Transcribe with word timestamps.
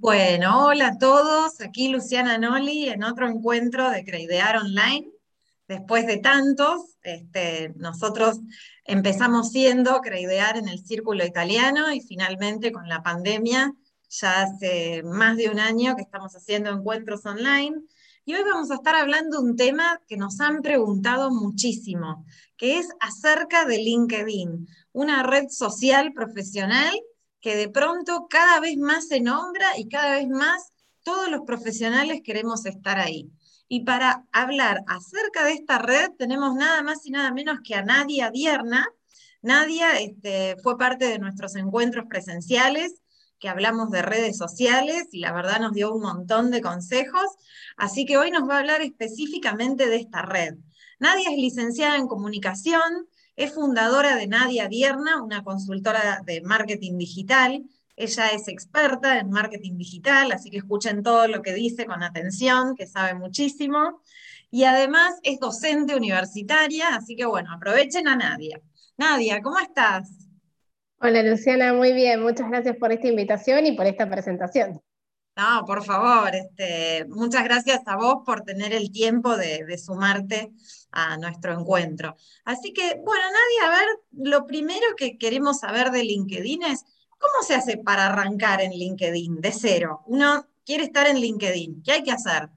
Bueno, 0.00 0.64
hola 0.64 0.86
a 0.88 0.98
todos, 0.98 1.60
aquí 1.60 1.88
Luciana 1.88 2.38
Noli 2.38 2.88
en 2.88 3.04
otro 3.04 3.28
encuentro 3.28 3.90
de 3.90 4.02
Creidear 4.02 4.56
Online. 4.56 5.06
Después 5.68 6.06
de 6.06 6.16
tantos, 6.16 6.96
este, 7.02 7.74
nosotros 7.76 8.38
empezamos 8.86 9.50
siendo 9.50 10.00
Creidear 10.00 10.56
en 10.56 10.68
el 10.68 10.78
círculo 10.78 11.22
italiano 11.26 11.92
y 11.92 12.00
finalmente 12.00 12.72
con 12.72 12.88
la 12.88 13.02
pandemia, 13.02 13.74
ya 14.08 14.40
hace 14.40 15.02
más 15.02 15.36
de 15.36 15.50
un 15.50 15.60
año 15.60 15.94
que 15.96 16.02
estamos 16.02 16.34
haciendo 16.34 16.70
encuentros 16.70 17.26
online. 17.26 17.82
Y 18.24 18.32
hoy 18.32 18.42
vamos 18.42 18.70
a 18.70 18.76
estar 18.76 18.94
hablando 18.94 19.42
de 19.42 19.50
un 19.50 19.56
tema 19.56 20.00
que 20.08 20.16
nos 20.16 20.40
han 20.40 20.62
preguntado 20.62 21.30
muchísimo, 21.30 22.24
que 22.56 22.78
es 22.78 22.88
acerca 23.00 23.66
de 23.66 23.76
LinkedIn, 23.76 24.66
una 24.92 25.24
red 25.24 25.50
social 25.50 26.14
profesional 26.14 26.94
que 27.40 27.56
de 27.56 27.68
pronto 27.68 28.26
cada 28.28 28.60
vez 28.60 28.76
más 28.76 29.08
se 29.08 29.20
nombra 29.20 29.78
y 29.78 29.88
cada 29.88 30.16
vez 30.16 30.28
más 30.28 30.72
todos 31.02 31.30
los 31.30 31.42
profesionales 31.42 32.20
queremos 32.24 32.66
estar 32.66 32.98
ahí. 32.98 33.30
Y 33.68 33.84
para 33.84 34.26
hablar 34.32 34.82
acerca 34.86 35.44
de 35.44 35.52
esta 35.52 35.78
red 35.78 36.10
tenemos 36.18 36.54
nada 36.54 36.82
más 36.82 37.06
y 37.06 37.10
nada 37.10 37.32
menos 37.32 37.58
que 37.64 37.74
a 37.74 37.82
Nadia 37.82 38.30
Dierna. 38.30 38.86
Nadia 39.42 39.98
este, 40.00 40.56
fue 40.62 40.76
parte 40.76 41.06
de 41.06 41.18
nuestros 41.18 41.56
encuentros 41.56 42.06
presenciales, 42.08 43.00
que 43.38 43.48
hablamos 43.48 43.90
de 43.90 44.02
redes 44.02 44.36
sociales 44.36 45.08
y 45.12 45.20
la 45.20 45.32
verdad 45.32 45.60
nos 45.60 45.72
dio 45.72 45.94
un 45.94 46.02
montón 46.02 46.50
de 46.50 46.60
consejos. 46.60 47.26
Así 47.76 48.04
que 48.04 48.18
hoy 48.18 48.30
nos 48.30 48.48
va 48.48 48.56
a 48.56 48.58
hablar 48.58 48.82
específicamente 48.82 49.86
de 49.86 49.96
esta 49.96 50.22
red. 50.22 50.56
Nadia 50.98 51.30
es 51.30 51.36
licenciada 51.36 51.96
en 51.96 52.06
comunicación, 52.06 53.08
es 53.40 53.54
fundadora 53.54 54.16
de 54.16 54.26
Nadia 54.26 54.68
Dierna, 54.68 55.22
una 55.22 55.42
consultora 55.42 56.20
de 56.26 56.42
marketing 56.42 56.98
digital. 56.98 57.64
Ella 57.96 58.28
es 58.28 58.48
experta 58.48 59.18
en 59.18 59.30
marketing 59.30 59.78
digital, 59.78 60.30
así 60.32 60.50
que 60.50 60.58
escuchen 60.58 61.02
todo 61.02 61.26
lo 61.26 61.40
que 61.40 61.54
dice 61.54 61.86
con 61.86 62.02
atención, 62.02 62.76
que 62.76 62.86
sabe 62.86 63.14
muchísimo. 63.14 64.02
Y 64.50 64.64
además 64.64 65.14
es 65.22 65.40
docente 65.40 65.96
universitaria, 65.96 66.94
así 66.94 67.16
que 67.16 67.24
bueno, 67.24 67.50
aprovechen 67.50 68.08
a 68.08 68.16
Nadia. 68.16 68.60
Nadia, 68.98 69.40
¿cómo 69.40 69.58
estás? 69.58 70.28
Hola 70.98 71.22
Luciana, 71.22 71.72
muy 71.72 71.94
bien. 71.94 72.20
Muchas 72.20 72.46
gracias 72.46 72.76
por 72.76 72.92
esta 72.92 73.08
invitación 73.08 73.64
y 73.64 73.72
por 73.72 73.86
esta 73.86 74.06
presentación. 74.10 74.82
No, 75.40 75.64
por 75.64 75.82
favor, 75.82 76.34
este, 76.34 77.06
muchas 77.06 77.44
gracias 77.44 77.80
a 77.86 77.96
vos 77.96 78.16
por 78.26 78.42
tener 78.42 78.74
el 78.74 78.92
tiempo 78.92 79.38
de, 79.38 79.78
sumarte 79.78 80.52
a 80.92 81.16
nuestro 81.16 81.58
encuentro. 81.58 82.14
Así 82.44 82.74
que, 82.74 83.00
bueno, 83.02 83.24
Nadia, 83.24 83.66
a 83.66 83.80
ver, 83.80 83.88
lo 84.12 84.46
primero 84.46 84.84
que 84.98 85.16
queremos 85.16 85.60
saber 85.60 85.92
de 85.92 86.04
LinkedIn 86.04 86.62
es, 86.64 86.84
¿cómo 87.16 87.42
se 87.42 87.54
hace 87.54 87.78
para 87.78 88.08
arrancar 88.08 88.60
en 88.60 88.72
LinkedIn 88.72 89.40
de 89.40 89.52
cero? 89.52 90.02
Uno 90.08 90.46
quiere 90.66 90.84
estar 90.84 91.06
en 91.06 91.18
LinkedIn, 91.18 91.84
¿qué 91.84 91.92
hay 91.92 92.02
que 92.02 92.12
hacer? 92.12 92.50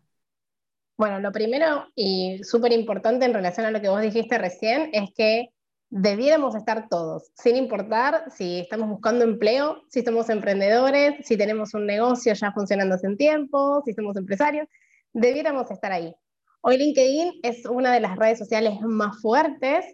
Bueno, 0.98 1.22
lo 1.22 1.32
primero 1.32 1.88
y 1.96 2.44
súper 2.44 2.74
importante 2.74 3.24
en 3.24 3.34
relación 3.34 3.66
a 3.66 3.72
lo 3.72 3.80
que 3.80 3.88
vos 3.88 4.02
dijiste 4.02 4.38
recién 4.38 4.90
es 4.92 5.10
que 5.16 5.53
debiéramos 5.96 6.56
estar 6.56 6.90
todos, 6.90 7.32
sin 7.36 7.56
importar 7.56 8.32
si 8.32 8.62
estamos 8.62 8.90
buscando 8.90 9.24
empleo, 9.24 9.84
si 9.90 10.02
somos 10.02 10.28
emprendedores, 10.30 11.24
si 11.24 11.38
tenemos 11.38 11.76
un 11.76 11.86
negocio 11.86 12.34
ya 12.34 12.52
funcionando 12.52 12.96
hace 12.96 13.08
un 13.08 13.16
tiempo, 13.16 13.84
si 13.86 13.94
somos 13.94 14.18
empresarios, 14.18 14.68
debiéramos 15.14 15.70
estar 15.70 15.92
ahí. 15.92 16.16
Hoy 16.62 16.78
LinkedIn 16.78 17.42
es 17.44 17.66
una 17.68 17.94
de 17.94 18.00
las 18.00 18.18
redes 18.18 18.40
sociales 18.40 18.74
más 18.82 19.22
fuertes 19.22 19.86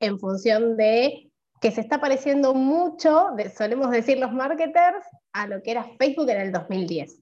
en 0.00 0.18
función 0.18 0.78
de 0.78 1.30
que 1.60 1.70
se 1.70 1.82
está 1.82 2.00
pareciendo 2.00 2.54
mucho, 2.54 3.26
solemos 3.54 3.90
decir 3.90 4.18
los 4.18 4.32
marketers, 4.32 5.04
a 5.34 5.46
lo 5.48 5.62
que 5.62 5.72
era 5.72 5.86
Facebook 5.98 6.30
en 6.30 6.40
el 6.40 6.52
2010. 6.52 7.20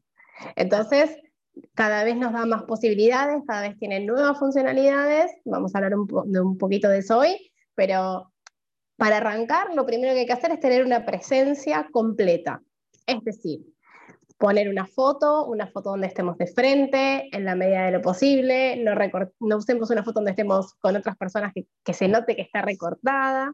Entonces, 0.55 1.17
cada 1.75 2.05
vez 2.05 2.15
nos 2.15 2.33
da 2.33 2.47
más 2.47 2.63
posibilidades, 2.63 3.43
cada 3.45 3.63
vez 3.63 3.77
tiene 3.77 3.99
nuevas 3.99 4.39
funcionalidades, 4.39 5.33
vamos 5.45 5.75
a 5.75 5.79
hablar 5.79 5.97
un, 5.97 6.07
de 6.31 6.41
un 6.41 6.57
poquito 6.57 6.89
de 6.89 6.99
eso 6.99 7.19
hoy, 7.19 7.50
pero 7.75 8.33
para 8.97 9.17
arrancar 9.17 9.75
lo 9.75 9.87
primero 9.87 10.13
que 10.13 10.21
hay 10.21 10.27
que 10.27 10.33
hacer 10.33 10.53
es 10.53 10.61
tener 10.61 10.85
una 10.85 11.07
presencia 11.07 11.89
completa. 11.91 12.63
Es 13.07 13.25
decir, 13.25 13.61
poner 14.37 14.69
una 14.69 14.87
foto, 14.87 15.47
una 15.47 15.67
foto 15.67 15.91
donde 15.91 16.07
estemos 16.07 16.37
de 16.39 16.47
frente, 16.47 17.29
en 17.35 17.45
la 17.45 17.55
medida 17.55 17.87
de 17.87 17.93
lo 17.93 18.03
posible, 18.03 18.77
no, 18.83 18.93
no 19.41 19.57
usemos 19.57 19.91
una 19.91 20.03
foto 20.03 20.21
donde 20.21 20.33
estemos 20.33 20.75
con 20.75 20.97
otras 20.97 21.17
personas 21.17 21.53
que, 21.55 21.95
se 21.95 22.09
note 22.09 22.37
que 22.37 22.43
está 22.43 22.63
recortada, 22.63 23.53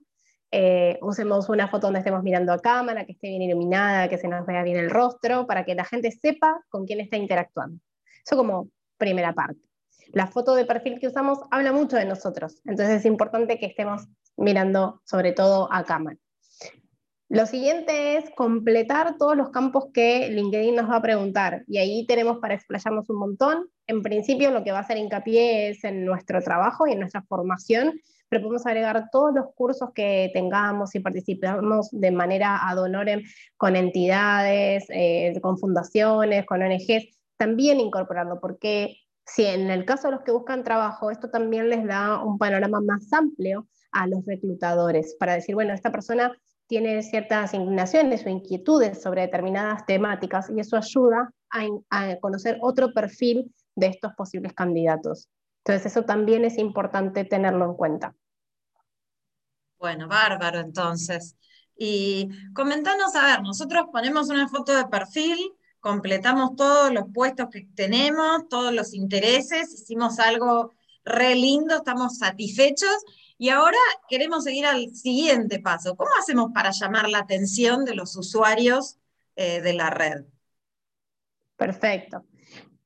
eh, 0.50 0.98
usemos 1.02 1.48
una 1.48 1.68
foto 1.68 1.88
donde 1.88 2.00
estemos 2.00 2.22
mirando 2.22 2.52
a 2.52 2.58
cámara, 2.58 3.04
que 3.04 3.12
esté 3.12 3.28
bien 3.28 3.42
iluminada, 3.42 4.08
que 4.08 4.18
se 4.18 4.28
nos 4.28 4.46
vea 4.46 4.62
bien 4.62 4.78
el 4.78 4.90
rostro, 4.90 5.46
para 5.46 5.64
que 5.64 5.74
la 5.74 5.84
gente 5.84 6.10
sepa 6.12 6.60
con 6.68 6.86
quién 6.86 7.00
está 7.00 7.16
interactuando. 7.16 7.80
Eso 8.24 8.36
como 8.36 8.68
primera 8.96 9.32
parte 9.32 9.65
la 10.12 10.26
foto 10.26 10.54
de 10.54 10.64
perfil 10.64 10.98
que 11.00 11.08
usamos 11.08 11.40
habla 11.50 11.72
mucho 11.72 11.96
de 11.96 12.04
nosotros, 12.04 12.60
entonces 12.64 13.00
es 13.00 13.06
importante 13.06 13.58
que 13.58 13.66
estemos 13.66 14.06
mirando 14.36 15.00
sobre 15.04 15.32
todo 15.32 15.68
a 15.72 15.84
cámara. 15.84 16.18
Lo 17.28 17.44
siguiente 17.46 18.18
es 18.18 18.30
completar 18.36 19.16
todos 19.18 19.36
los 19.36 19.50
campos 19.50 19.86
que 19.92 20.28
LinkedIn 20.28 20.76
nos 20.76 20.88
va 20.88 20.96
a 20.96 21.02
preguntar 21.02 21.64
y 21.66 21.78
ahí 21.78 22.06
tenemos 22.06 22.38
para 22.38 22.54
explayarnos 22.54 23.10
un 23.10 23.18
montón. 23.18 23.68
En 23.88 24.02
principio 24.02 24.52
lo 24.52 24.62
que 24.62 24.70
va 24.70 24.78
a 24.78 24.82
hacer 24.82 24.96
hincapié 24.96 25.70
es 25.70 25.82
en 25.82 26.04
nuestro 26.04 26.40
trabajo 26.40 26.86
y 26.86 26.92
en 26.92 27.00
nuestra 27.00 27.22
formación, 27.22 28.00
pero 28.28 28.42
podemos 28.42 28.64
agregar 28.64 29.08
todos 29.10 29.34
los 29.34 29.46
cursos 29.56 29.90
que 29.92 30.30
tengamos 30.34 30.94
y 30.94 31.00
participamos 31.00 31.88
de 31.90 32.12
manera 32.12 32.68
ad 32.68 32.78
honorem 32.78 33.24
con 33.56 33.74
entidades, 33.74 34.84
eh, 34.90 35.36
con 35.42 35.58
fundaciones, 35.58 36.46
con 36.46 36.62
ONGs, 36.62 37.08
también 37.36 37.80
incorporando, 37.80 38.38
porque 38.40 38.98
si 39.26 39.44
en 39.44 39.70
el 39.70 39.84
caso 39.84 40.08
de 40.08 40.14
los 40.14 40.22
que 40.22 40.30
buscan 40.30 40.62
trabajo, 40.62 41.10
esto 41.10 41.28
también 41.30 41.68
les 41.68 41.84
da 41.84 42.22
un 42.22 42.38
panorama 42.38 42.80
más 42.80 43.12
amplio 43.12 43.66
a 43.90 44.06
los 44.06 44.24
reclutadores 44.24 45.16
para 45.18 45.34
decir, 45.34 45.54
bueno, 45.54 45.74
esta 45.74 45.90
persona 45.90 46.32
tiene 46.66 47.02
ciertas 47.02 47.54
inclinaciones 47.54 48.24
o 48.24 48.28
inquietudes 48.28 49.02
sobre 49.02 49.22
determinadas 49.22 49.86
temáticas 49.86 50.50
y 50.50 50.60
eso 50.60 50.76
ayuda 50.76 51.32
a, 51.90 52.16
conocer 52.20 52.58
otro 52.60 52.92
perfil 52.92 53.52
de 53.74 53.86
estos 53.86 54.12
posibles 54.14 54.52
candidatos. 54.52 55.28
Entonces 55.64 55.92
eso 55.92 56.04
también 56.04 56.44
es 56.44 56.58
importante 56.58 57.24
tenerlo 57.24 57.64
en 57.64 57.74
cuenta. 57.74 58.14
Bueno, 59.78 60.08
bárbaro 60.08 60.60
entonces. 60.60 61.36
Y 61.76 62.28
comentanos, 62.54 63.14
a 63.14 63.26
ver, 63.26 63.42
nosotros 63.42 63.86
ponemos 63.92 64.28
una 64.30 64.48
foto 64.48 64.74
de 64.74 64.86
perfil, 64.86 65.38
completamos 65.86 66.56
todos 66.56 66.92
los 66.92 67.04
puestos 67.14 67.46
que 67.48 67.64
tenemos, 67.76 68.48
todos 68.48 68.74
los 68.74 68.92
intereses, 68.92 69.72
hicimos 69.72 70.18
algo 70.18 70.72
re 71.04 71.36
lindo, 71.36 71.76
estamos 71.76 72.18
satisfechos 72.18 73.04
y 73.38 73.50
ahora 73.50 73.78
queremos 74.08 74.42
seguir 74.42 74.66
al 74.66 74.92
siguiente 74.96 75.60
paso. 75.60 75.94
¿Cómo 75.94 76.10
hacemos 76.18 76.50
para 76.52 76.72
llamar 76.72 77.08
la 77.08 77.18
atención 77.18 77.84
de 77.84 77.94
los 77.94 78.16
usuarios 78.16 78.98
eh, 79.36 79.60
de 79.60 79.74
la 79.74 79.90
red? 79.90 80.24
Perfecto. 81.56 82.24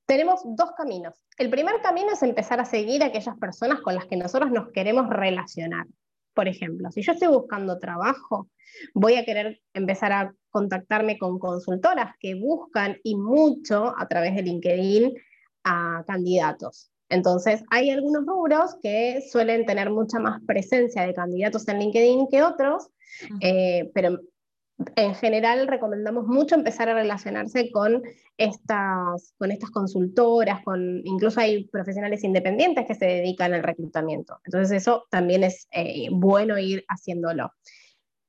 Tenemos 0.05 0.43
dos 0.45 0.73
caminos. 0.77 1.15
El 1.39 1.49
primer 1.49 1.81
camino 1.81 2.13
es 2.13 2.23
empezar 2.23 2.61
a 2.61 2.67
seguir 2.67 3.03
a 3.03 3.07
aquellas 3.07 3.39
personas 3.39 3.81
con 3.81 3.95
las 3.95 4.05
que 4.05 4.19
nosotros 4.19 4.51
nos 4.51 4.73
queremos 4.73 5.09
relacionar. 5.09 5.87
Por 6.35 6.49
ejemplo, 6.49 6.91
si 6.91 7.01
yo 7.01 7.13
estoy 7.13 7.29
buscando 7.29 7.79
trabajo, 7.79 8.51
voy 8.93 9.15
a 9.15 9.25
querer 9.25 9.63
empezar 9.73 10.13
a 10.13 10.35
contactarme 10.51 11.19
con 11.19 11.39
consultoras 11.39 12.15
que 12.19 12.35
buscan 12.35 12.97
y 13.03 13.17
mucho 13.17 13.95
a 13.97 14.07
través 14.09 14.35
de 14.35 14.43
LinkedIn 14.43 15.15
a 15.65 16.05
candidatos. 16.07 16.91
Entonces, 17.09 17.63
hay 17.71 17.91
algunos 17.91 18.25
rubros 18.25 18.77
que 18.83 19.21
suelen 19.31 19.67
tener 19.67 19.91
mucha 19.91 20.21
más 20.21 20.41
presencia 20.47 21.07
de 21.07 21.13
candidatos 21.15 21.67
en 21.69 21.81
LinkedIn 21.81 22.29
que 22.31 22.43
otros, 22.43 22.89
eh, 23.41 23.91
pero 23.93 24.21
en 24.97 25.15
general 25.15 25.67
recomendamos 25.67 26.27
mucho 26.27 26.55
empezar 26.55 26.89
a 26.89 26.95
relacionarse 26.95 27.71
con 27.71 28.03
estas, 28.39 29.35
con 29.37 29.51
estas 29.51 29.71
consultoras, 29.71 30.63
con, 30.65 31.03
incluso 31.05 31.41
hay 31.41 31.65
profesionales 31.65 32.25
independientes 32.25 32.87
que 32.87 32.95
se 32.95 33.07
dedican 33.07 33.53
al 33.53 33.63
reclutamiento. 33.63 34.39
Entonces 34.45 34.83
eso 34.83 35.05
también 35.11 35.45
es 35.45 35.69
eh, 35.73 36.09
bueno 36.11 36.59
ir 36.59 36.85
haciéndolo. 36.89 37.53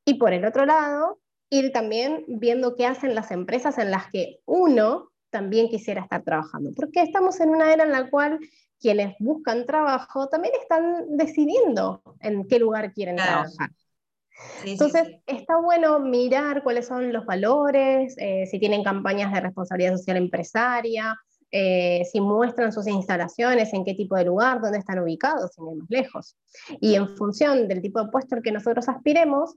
Y 0.06 0.15
por 0.15 0.33
el 0.33 0.44
otro 0.44 0.65
lado, 0.65 1.19
ir 1.51 1.71
también 1.71 2.24
viendo 2.27 2.75
qué 2.75 2.88
hacen 2.88 3.13
las 3.13 3.30
empresas 3.30 3.77
en 3.77 3.92
las 3.92 4.09
que 4.09 4.39
uno 4.45 5.12
también 5.30 5.69
quisiera 5.69 6.01
estar 6.01 6.24
trabajando, 6.24 6.71
porque 6.75 7.01
estamos 7.01 7.39
en 7.39 7.50
una 7.50 7.71
era 7.71 7.83
en 7.83 7.92
la 7.92 8.09
cual 8.09 8.39
quienes 8.80 9.15
buscan 9.19 9.65
trabajo 9.65 10.27
también 10.27 10.53
están 10.59 11.18
decidiendo 11.18 12.01
en 12.19 12.48
qué 12.48 12.57
lugar 12.57 12.94
quieren 12.94 13.18
trabajar. 13.18 13.69
Entonces, 14.65 15.07
está 15.27 15.57
bueno 15.57 16.00
mirar 16.00 16.63
cuáles 16.63 16.88
son 16.88 17.13
los 17.13 17.25
valores, 17.25 18.15
eh, 18.18 18.48
si 18.50 18.57
tienen 18.57 18.83
campañas 18.83 19.31
de 19.31 19.42
responsabilidad 19.42 19.98
social 19.98 20.18
empresaria, 20.18 21.15
eh, 21.51 22.03
si 22.09 22.21
muestran 22.21 22.71
sus 22.71 22.88
instalaciones, 22.88 23.74
en 23.74 23.83
qué 23.83 23.94
tipo 23.94 24.15
de 24.15 24.25
lugar, 24.25 24.62
dónde 24.62 24.80
están 24.80 25.00
ubicados, 25.00 25.51
sin 25.53 25.68
ir 25.68 25.75
más 25.75 25.89
lejos. 25.89 26.38
Y 26.80 26.95
en 26.95 27.15
función 27.18 27.68
del 27.68 27.81
tipo 27.81 28.01
de 28.01 28.09
puesto 28.09 28.36
al 28.36 28.42
que 28.42 28.53
nosotros 28.53 28.88
aspiremos, 28.88 29.56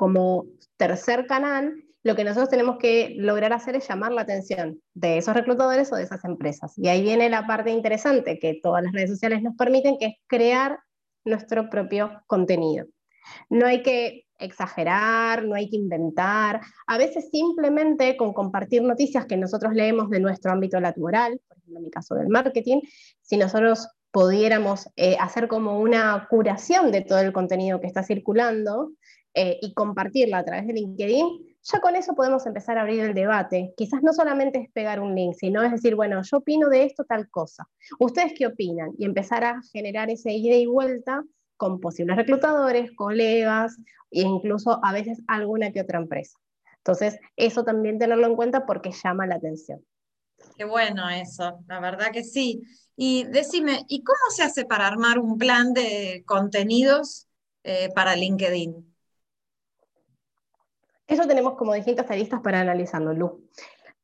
como 0.00 0.46
tercer 0.78 1.26
canal, 1.26 1.74
lo 2.02 2.16
que 2.16 2.24
nosotros 2.24 2.48
tenemos 2.48 2.78
que 2.78 3.16
lograr 3.18 3.52
hacer 3.52 3.76
es 3.76 3.86
llamar 3.86 4.12
la 4.12 4.22
atención 4.22 4.80
de 4.94 5.18
esos 5.18 5.34
reclutadores 5.34 5.92
o 5.92 5.96
de 5.96 6.04
esas 6.04 6.24
empresas. 6.24 6.72
Y 6.78 6.88
ahí 6.88 7.02
viene 7.02 7.28
la 7.28 7.46
parte 7.46 7.68
interesante 7.68 8.38
que 8.38 8.58
todas 8.62 8.82
las 8.82 8.94
redes 8.94 9.10
sociales 9.10 9.42
nos 9.42 9.54
permiten, 9.56 9.98
que 9.98 10.06
es 10.06 10.14
crear 10.26 10.78
nuestro 11.26 11.68
propio 11.68 12.22
contenido. 12.26 12.86
No 13.50 13.66
hay 13.66 13.82
que 13.82 14.24
exagerar, 14.38 15.44
no 15.44 15.54
hay 15.54 15.68
que 15.68 15.76
inventar. 15.76 16.62
A 16.86 16.96
veces 16.96 17.28
simplemente 17.30 18.16
con 18.16 18.32
compartir 18.32 18.80
noticias 18.82 19.26
que 19.26 19.36
nosotros 19.36 19.74
leemos 19.74 20.08
de 20.08 20.20
nuestro 20.20 20.50
ámbito 20.50 20.80
laboral, 20.80 21.38
por 21.46 21.58
ejemplo 21.58 21.76
en 21.76 21.84
mi 21.84 21.90
caso 21.90 22.14
del 22.14 22.30
marketing, 22.30 22.80
si 23.20 23.36
nosotros 23.36 23.86
pudiéramos 24.12 24.88
eh, 24.96 25.18
hacer 25.20 25.46
como 25.46 25.78
una 25.78 26.26
curación 26.30 26.90
de 26.90 27.02
todo 27.02 27.18
el 27.18 27.34
contenido 27.34 27.82
que 27.82 27.86
está 27.86 28.02
circulando 28.02 28.92
eh, 29.34 29.58
y 29.62 29.74
compartirla 29.74 30.38
a 30.38 30.44
través 30.44 30.66
de 30.66 30.72
LinkedIn, 30.72 31.50
ya 31.62 31.80
con 31.80 31.94
eso 31.94 32.14
podemos 32.14 32.46
empezar 32.46 32.78
a 32.78 32.82
abrir 32.82 33.00
el 33.00 33.14
debate. 33.14 33.74
Quizás 33.76 34.02
no 34.02 34.12
solamente 34.12 34.60
es 34.60 34.70
pegar 34.72 35.00
un 35.00 35.14
link, 35.14 35.34
sino 35.34 35.62
es 35.62 35.70
decir, 35.70 35.94
bueno, 35.94 36.20
yo 36.22 36.38
opino 36.38 36.68
de 36.68 36.84
esto 36.84 37.04
tal 37.04 37.28
cosa. 37.28 37.68
¿Ustedes 37.98 38.32
qué 38.36 38.46
opinan? 38.46 38.92
Y 38.98 39.04
empezar 39.04 39.44
a 39.44 39.60
generar 39.72 40.10
ese 40.10 40.32
ida 40.32 40.56
y 40.56 40.66
vuelta 40.66 41.22
con 41.56 41.78
posibles 41.78 42.16
reclutadores, 42.16 42.90
colegas 42.96 43.76
e 44.10 44.22
incluso 44.22 44.80
a 44.82 44.92
veces 44.92 45.20
alguna 45.28 45.70
que 45.70 45.82
otra 45.82 45.98
empresa. 45.98 46.38
Entonces, 46.78 47.18
eso 47.36 47.62
también 47.62 47.98
tenerlo 47.98 48.26
en 48.26 48.36
cuenta 48.36 48.64
porque 48.64 48.90
llama 48.92 49.26
la 49.26 49.34
atención. 49.34 49.84
Qué 50.56 50.64
bueno 50.64 51.08
eso, 51.10 51.62
la 51.68 51.80
verdad 51.80 52.10
que 52.10 52.24
sí. 52.24 52.62
Y 52.96 53.24
decime, 53.24 53.84
¿y 53.88 54.02
cómo 54.02 54.18
se 54.34 54.42
hace 54.42 54.64
para 54.64 54.86
armar 54.86 55.18
un 55.18 55.36
plan 55.36 55.74
de 55.74 56.24
contenidos 56.26 57.28
eh, 57.62 57.90
para 57.94 58.16
LinkedIn? 58.16 58.89
Eso 61.10 61.26
tenemos 61.26 61.54
como 61.54 61.74
distintas 61.74 62.08
aristas 62.08 62.40
para 62.40 62.60
analizarlo, 62.60 63.12
Lu. 63.12 63.48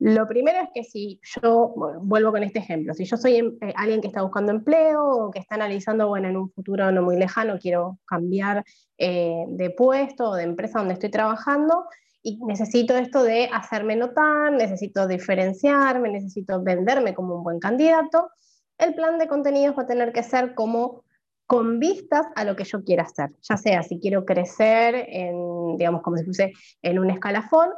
Lo 0.00 0.26
primero 0.26 0.58
es 0.58 0.68
que 0.74 0.82
si 0.82 1.20
yo, 1.22 1.72
vuelvo 2.02 2.32
con 2.32 2.42
este 2.42 2.58
ejemplo, 2.58 2.92
si 2.94 3.04
yo 3.04 3.16
soy 3.16 3.36
em, 3.36 3.56
eh, 3.60 3.72
alguien 3.76 4.00
que 4.00 4.08
está 4.08 4.22
buscando 4.22 4.50
empleo 4.50 5.04
o 5.04 5.30
que 5.30 5.38
está 5.38 5.54
analizando, 5.54 6.08
bueno, 6.08 6.28
en 6.28 6.36
un 6.36 6.50
futuro 6.50 6.90
no 6.90 7.02
muy 7.02 7.16
lejano 7.16 7.60
quiero 7.60 8.00
cambiar 8.06 8.64
eh, 8.98 9.44
de 9.48 9.70
puesto 9.70 10.30
o 10.30 10.34
de 10.34 10.42
empresa 10.42 10.80
donde 10.80 10.94
estoy 10.94 11.10
trabajando 11.10 11.84
y 12.22 12.44
necesito 12.44 12.96
esto 12.96 13.22
de 13.22 13.48
hacerme 13.52 13.94
notar, 13.94 14.50
necesito 14.52 15.06
diferenciarme, 15.06 16.10
necesito 16.10 16.60
venderme 16.60 17.14
como 17.14 17.36
un 17.36 17.44
buen 17.44 17.60
candidato, 17.60 18.30
el 18.78 18.96
plan 18.96 19.16
de 19.18 19.28
contenidos 19.28 19.78
va 19.78 19.84
a 19.84 19.86
tener 19.86 20.12
que 20.12 20.24
ser 20.24 20.56
como 20.56 21.04
con 21.46 21.78
vistas 21.78 22.26
a 22.34 22.44
lo 22.44 22.56
que 22.56 22.64
yo 22.64 22.82
quiera 22.82 23.04
hacer, 23.04 23.30
ya 23.40 23.56
sea 23.56 23.82
si 23.82 24.00
quiero 24.00 24.24
crecer 24.24 25.06
en, 25.08 25.76
digamos, 25.76 26.02
como 26.02 26.16
si 26.16 26.24
fuese 26.24 26.52
en 26.82 26.98
un 26.98 27.10
escalafón, 27.10 27.70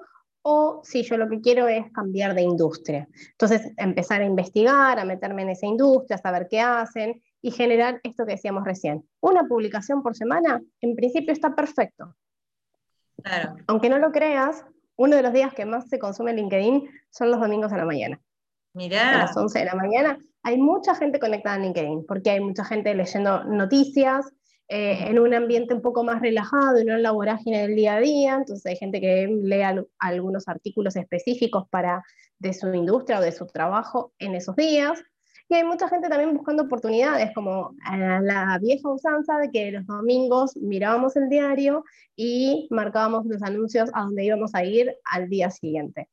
o 0.43 0.81
si 0.82 1.03
yo 1.03 1.19
lo 1.19 1.29
que 1.29 1.41
quiero 1.41 1.69
es 1.69 1.93
cambiar 1.93 2.35
de 2.35 2.43
industria. 2.43 3.06
Entonces, 3.32 3.73
empezar 3.76 4.23
a 4.23 4.25
investigar, 4.25 4.99
a 4.99 5.05
meterme 5.05 5.43
en 5.43 5.50
esa 5.50 5.67
industria, 5.67 6.17
a 6.17 6.23
saber 6.23 6.47
qué 6.49 6.61
hacen 6.61 7.20
y 7.43 7.50
generar 7.50 8.00
esto 8.03 8.25
que 8.25 8.32
decíamos 8.32 8.65
recién. 8.65 9.06
Una 9.20 9.44
publicación 9.44 10.03
por 10.03 10.17
semana, 10.17 10.62
en 10.81 10.97
principio 10.97 11.32
está 11.32 11.55
perfecto. 11.55 12.14
Claro. 13.23 13.56
Aunque 13.67 13.91
no 13.91 13.99
lo 13.99 14.11
creas, 14.11 14.64
uno 14.97 15.17
de 15.17 15.23
los 15.23 15.32
días 15.32 15.53
que 15.53 15.67
más 15.67 15.88
se 15.88 15.99
consume 15.99 16.32
LinkedIn 16.32 16.88
son 17.11 17.31
los 17.31 17.41
domingos 17.41 17.73
a 17.73 17.76
la 17.76 17.85
mañana. 17.85 18.21
Mirá. 18.75 19.15
A 19.15 19.19
las 19.19 19.37
11 19.37 19.59
de 19.59 19.65
la 19.65 19.75
mañana 19.75 20.19
hay 20.43 20.59
mucha 20.59 20.94
gente 20.94 21.19
conectada 21.19 21.56
en 21.56 21.62
LinkedIn, 21.62 22.06
porque 22.06 22.31
hay 22.31 22.41
mucha 22.41 22.65
gente 22.65 22.94
leyendo 22.94 23.44
noticias, 23.44 24.32
eh, 24.70 24.99
en 25.09 25.19
un 25.19 25.32
ambiente 25.32 25.73
un 25.73 25.81
poco 25.81 26.05
más 26.05 26.20
relajado 26.20 26.85
no 26.85 26.94
en 26.94 27.03
la 27.03 27.12
vorágine 27.12 27.62
del 27.62 27.75
día 27.75 27.97
a 27.97 28.00
día. 28.00 28.35
Entonces 28.35 28.67
hay 28.67 28.76
gente 28.76 29.00
que 29.00 29.26
lee 29.26 29.62
algunos 29.99 30.47
artículos 30.47 30.97
específicos 30.97 31.65
para, 31.70 32.05
de 32.38 32.53
su 32.53 32.73
industria 32.75 33.19
o 33.19 33.23
de 33.23 33.32
su 33.32 33.47
trabajo 33.47 34.12
en 34.19 34.35
esos 34.35 34.55
días. 34.56 35.03
Y 35.50 35.55
hay 35.55 35.64
mucha 35.64 35.88
gente 35.88 36.11
también 36.11 36.35
buscando 36.35 36.64
oportunidades, 36.64 37.31
como 37.35 37.71
eh, 37.91 38.19
la 38.21 38.59
vieja 38.61 38.91
usanza 38.91 39.38
de 39.38 39.50
que 39.50 39.71
los 39.73 39.87
domingos 39.87 40.55
mirábamos 40.59 41.17
el 41.17 41.31
diario 41.31 41.85
y 42.14 42.69
marcábamos 42.71 43.25
los 43.25 43.43
anuncios 43.43 43.88
a 43.94 44.03
donde 44.03 44.25
íbamos 44.25 44.55
a 44.55 44.62
ir 44.64 44.94
al 45.05 45.31
día 45.31 45.50
siguiente. 45.50 46.11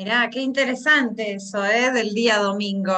Mirá, 0.00 0.30
qué 0.30 0.40
interesante 0.40 1.34
eso, 1.34 1.62
¿eh? 1.62 1.92
Del 1.92 2.14
día 2.14 2.38
domingo. 2.38 2.94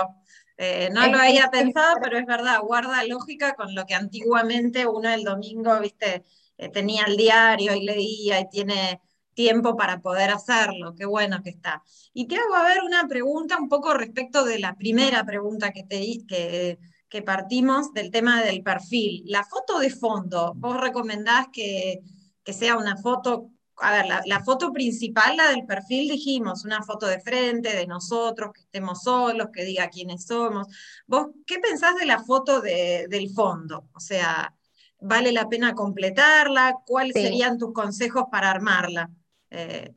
Eh, 0.57 0.89
no 0.93 1.05
lo 1.09 1.19
había 1.19 1.49
pensado, 1.51 1.97
pero 2.01 2.17
es 2.17 2.25
verdad, 2.25 2.61
guarda 2.63 3.03
lógica 3.05 3.55
con 3.55 3.75
lo 3.75 3.85
que 3.87 3.95
antiguamente 3.95 4.87
uno 4.87 5.09
el 5.11 5.25
domingo, 5.25 5.81
viste, 5.81 6.23
eh, 6.57 6.69
tenía 6.69 7.03
el 7.09 7.17
diario 7.17 7.75
y 7.75 7.83
leía 7.83 8.39
y 8.39 8.49
tiene 8.49 9.01
tiempo 9.35 9.77
para 9.77 10.01
poder 10.01 10.31
hacerlo. 10.31 10.95
Qué 10.95 11.05
bueno 11.05 11.43
que 11.43 11.51
está. 11.51 11.83
Y 12.13 12.29
te 12.29 12.37
hago 12.37 12.55
a 12.55 12.63
ver 12.63 12.85
una 12.85 13.09
pregunta 13.09 13.59
un 13.59 13.69
poco 13.69 13.95
respecto 13.95 14.45
de 14.45 14.61
la 14.61 14.77
primera 14.77 15.25
pregunta 15.25 15.73
que, 15.73 15.83
te, 15.83 16.25
que, 16.29 16.79
que 17.09 17.23
partimos 17.23 17.93
del 17.93 18.13
tema 18.13 18.45
del 18.45 18.63
perfil. 18.63 19.25
La 19.27 19.43
foto 19.43 19.81
de 19.81 19.91
fondo, 19.91 20.53
¿vos 20.55 20.81
recomendás 20.81 21.49
que, 21.53 21.99
que 22.45 22.53
sea 22.53 22.77
una 22.77 22.97
foto 22.97 23.51
a 23.79 23.93
ver, 23.93 24.07
la, 24.27 24.45
foto 24.45 24.73
principal, 24.73 25.37
la 25.37 25.49
del 25.51 25.67
perfil, 25.67 26.09
dijimos, 26.09 26.65
una 26.65 26.83
foto 26.83 27.07
de 27.07 27.21
frente, 27.21 27.75
de 27.75 27.87
nosotros, 27.87 28.53
que 28.53 28.61
estemos 28.61 29.03
solos, 29.03 29.49
que 29.53 29.65
diga 29.65 29.89
quiénes 29.89 30.27
somos. 30.27 30.69
¿Vos 31.07 31.29
qué 31.47 31.59
pensás 31.59 31.97
de 31.97 32.07
la 32.07 32.23
foto 32.23 32.61
del 32.61 33.31
fondo? 33.35 33.89
O 33.95 34.01
sea, 34.01 34.55
¿vale 35.01 35.33
la 35.33 35.49
pena 35.49 35.75
completarla? 35.75 36.77
¿Cuáles 36.87 37.15
serían 37.15 37.59
tus 37.59 37.73
consejos 37.73 38.25
para 38.31 38.51
armarla? 38.51 39.11
Eh, 39.51 39.95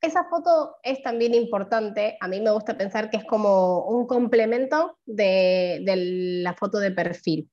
esa 0.00 0.24
foto 0.24 0.76
es 0.82 1.02
también 1.02 1.34
importante, 1.34 2.16
a 2.20 2.28
mí 2.28 2.40
me 2.40 2.50
gusta 2.50 2.76
pensar 2.76 3.10
que 3.10 3.18
es 3.18 3.24
como 3.24 3.84
un 3.84 4.06
complemento 4.06 4.98
de 5.04 5.80
la 6.42 6.54
foto 6.54 6.78
de 6.78 6.90
perfil. 6.90 7.50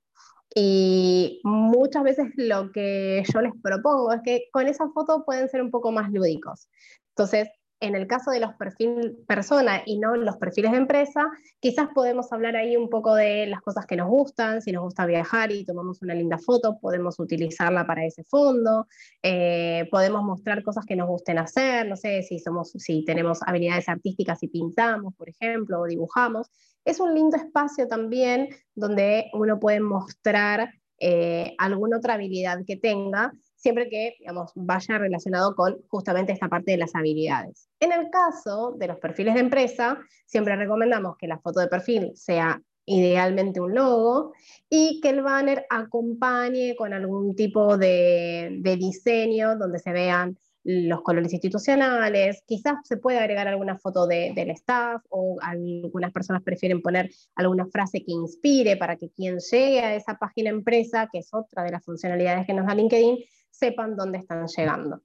Y 0.59 1.39
muchas 1.43 2.01
veces 2.01 2.31
lo 2.35 2.71
que 2.71 3.23
yo 3.31 3.41
les 3.41 3.53
propongo 3.61 4.11
es 4.11 4.21
que 4.23 4.47
con 4.51 4.65
esa 4.65 4.89
foto 4.89 5.23
pueden 5.23 5.47
ser 5.49 5.61
un 5.61 5.69
poco 5.69 5.91
más 5.91 6.11
lúdicos. 6.11 6.67
Entonces, 7.09 7.47
en 7.79 7.95
el 7.95 8.07
caso 8.07 8.31
de 8.31 8.39
los 8.39 8.53
perfiles 8.55 9.13
persona 9.27 9.83
y 9.85 9.99
no 9.99 10.15
los 10.15 10.37
perfiles 10.37 10.71
de 10.71 10.77
empresa, 10.77 11.25
quizás 11.59 11.87
podemos 11.93 12.31
hablar 12.31 12.55
ahí 12.55 12.75
un 12.75 12.89
poco 12.89 13.13
de 13.13 13.45
las 13.47 13.61
cosas 13.61 13.85
que 13.85 13.95
nos 13.95 14.07
gustan, 14.07 14.61
si 14.61 14.71
nos 14.71 14.83
gusta 14.83 15.05
viajar 15.05 15.51
y 15.51 15.63
tomamos 15.63 16.01
una 16.01 16.15
linda 16.15 16.37
foto, 16.37 16.79
podemos 16.79 17.19
utilizarla 17.19 17.85
para 17.85 18.05
ese 18.05 18.23
fondo, 18.23 18.87
eh, 19.21 19.87
podemos 19.91 20.23
mostrar 20.23 20.63
cosas 20.63 20.85
que 20.85 20.95
nos 20.95 21.07
gusten 21.07 21.37
hacer, 21.37 21.87
no 21.87 21.95
sé, 21.95 22.23
si, 22.23 22.39
somos, 22.39 22.71
si 22.71 23.05
tenemos 23.05 23.39
habilidades 23.45 23.89
artísticas 23.89 24.41
y 24.43 24.47
pintamos, 24.47 25.13
por 25.15 25.29
ejemplo, 25.29 25.81
o 25.81 25.85
dibujamos. 25.85 26.49
Es 26.83 26.99
un 26.99 27.13
lindo 27.13 27.37
espacio 27.37 27.87
también 27.87 28.49
donde 28.73 29.29
uno 29.33 29.59
puede 29.59 29.81
mostrar 29.81 30.71
eh, 30.99 31.53
alguna 31.59 31.97
otra 31.97 32.15
habilidad 32.15 32.63
que 32.65 32.75
tenga 32.75 33.31
siempre 33.57 33.89
que 33.89 34.15
digamos, 34.19 34.51
vaya 34.55 34.97
relacionado 34.97 35.55
con 35.55 35.77
justamente 35.89 36.31
esta 36.31 36.47
parte 36.47 36.71
de 36.71 36.77
las 36.77 36.95
habilidades. 36.95 37.67
En 37.79 37.91
el 37.91 38.09
caso 38.09 38.73
de 38.77 38.87
los 38.87 38.97
perfiles 38.97 39.33
de 39.33 39.41
empresa, 39.41 39.99
siempre 40.25 40.55
recomendamos 40.55 41.17
que 41.17 41.27
la 41.27 41.39
foto 41.39 41.59
de 41.59 41.67
perfil 41.67 42.11
sea 42.15 42.61
idealmente 42.87 43.59
un 43.59 43.75
logo 43.75 44.33
y 44.69 45.01
que 45.01 45.09
el 45.09 45.21
banner 45.21 45.65
acompañe 45.69 46.75
con 46.75 46.93
algún 46.93 47.35
tipo 47.35 47.77
de, 47.77 48.61
diseño 48.79 49.57
donde 49.57 49.79
se 49.79 49.91
vean 49.91 50.37
los 50.63 51.01
colores 51.01 51.31
institucionales, 51.31 52.43
quizás 52.45 52.75
se 52.83 52.97
puede 52.97 53.19
agregar 53.19 53.47
alguna 53.47 53.77
foto 53.77 54.05
del 54.05 54.49
staff 54.51 55.01
o 55.09 55.37
algunas 55.41 56.11
personas 56.11 56.43
prefieren 56.43 56.81
poner 56.81 57.09
alguna 57.35 57.67
frase 57.67 58.03
que 58.03 58.11
inspire 58.11 58.75
para 58.75 58.97
que 58.97 59.09
quien 59.09 59.37
llegue 59.39 59.79
a 59.79 59.95
esa 59.95 60.17
página 60.17 60.49
empresa, 60.49 61.07
que 61.11 61.19
es 61.19 61.33
otra 61.33 61.63
de 61.63 61.71
las 61.71 61.85
funcionalidades 61.85 62.45
que 62.45 62.53
nos 62.53 62.67
da 62.67 62.75
LinkedIn, 62.75 63.17
sepan 63.57 63.95
dónde 63.95 64.19
están 64.19 64.45
llegando. 64.47 65.01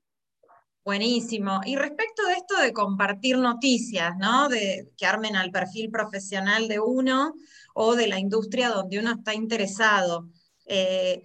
Buenísimo. 0.85 1.61
Y 1.64 1.76
respecto 1.76 2.26
de 2.26 2.35
esto 2.35 2.56
de 2.61 2.73
compartir 2.73 3.38
noticias, 3.38 4.16
¿no? 4.18 4.49
De 4.49 4.90
que 4.97 5.06
armen 5.06 5.37
al 5.37 5.52
perfil 5.52 5.90
profesional 5.90 6.66
de 6.66 6.80
uno 6.80 7.35
o 7.75 7.94
de 7.94 8.09
la 8.09 8.18
industria 8.18 8.68
donde 8.68 8.99
uno 8.99 9.12
está 9.12 9.32
interesado. 9.32 10.28
Eh, 10.66 11.23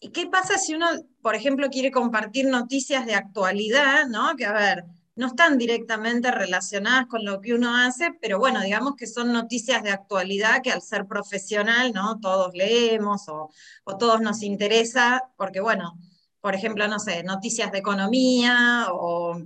¿Y 0.00 0.08
qué 0.08 0.26
pasa 0.28 0.56
si 0.56 0.74
uno, 0.74 0.86
por 1.20 1.34
ejemplo, 1.34 1.68
quiere 1.68 1.90
compartir 1.90 2.46
noticias 2.46 3.04
de 3.04 3.14
actualidad, 3.14 4.06
¿no? 4.06 4.34
Que 4.36 4.46
a 4.46 4.52
ver, 4.52 4.84
no 5.16 5.26
están 5.26 5.58
directamente 5.58 6.30
relacionadas 6.30 7.08
con 7.08 7.24
lo 7.26 7.40
que 7.42 7.52
uno 7.52 7.76
hace, 7.76 8.12
pero 8.22 8.38
bueno, 8.38 8.62
digamos 8.62 8.94
que 8.96 9.06
son 9.06 9.32
noticias 9.32 9.82
de 9.82 9.90
actualidad 9.90 10.62
que 10.62 10.70
al 10.70 10.80
ser 10.80 11.06
profesional, 11.06 11.92
¿no? 11.92 12.20
Todos 12.20 12.54
leemos 12.54 13.28
o, 13.28 13.50
o 13.84 13.96
todos 13.98 14.22
nos 14.22 14.42
interesa, 14.42 15.24
porque 15.36 15.60
bueno, 15.60 15.98
por 16.48 16.54
ejemplo, 16.54 16.88
no 16.88 16.98
sé, 16.98 17.22
noticias 17.24 17.70
de 17.70 17.76
economía 17.76 18.86
o, 18.90 19.36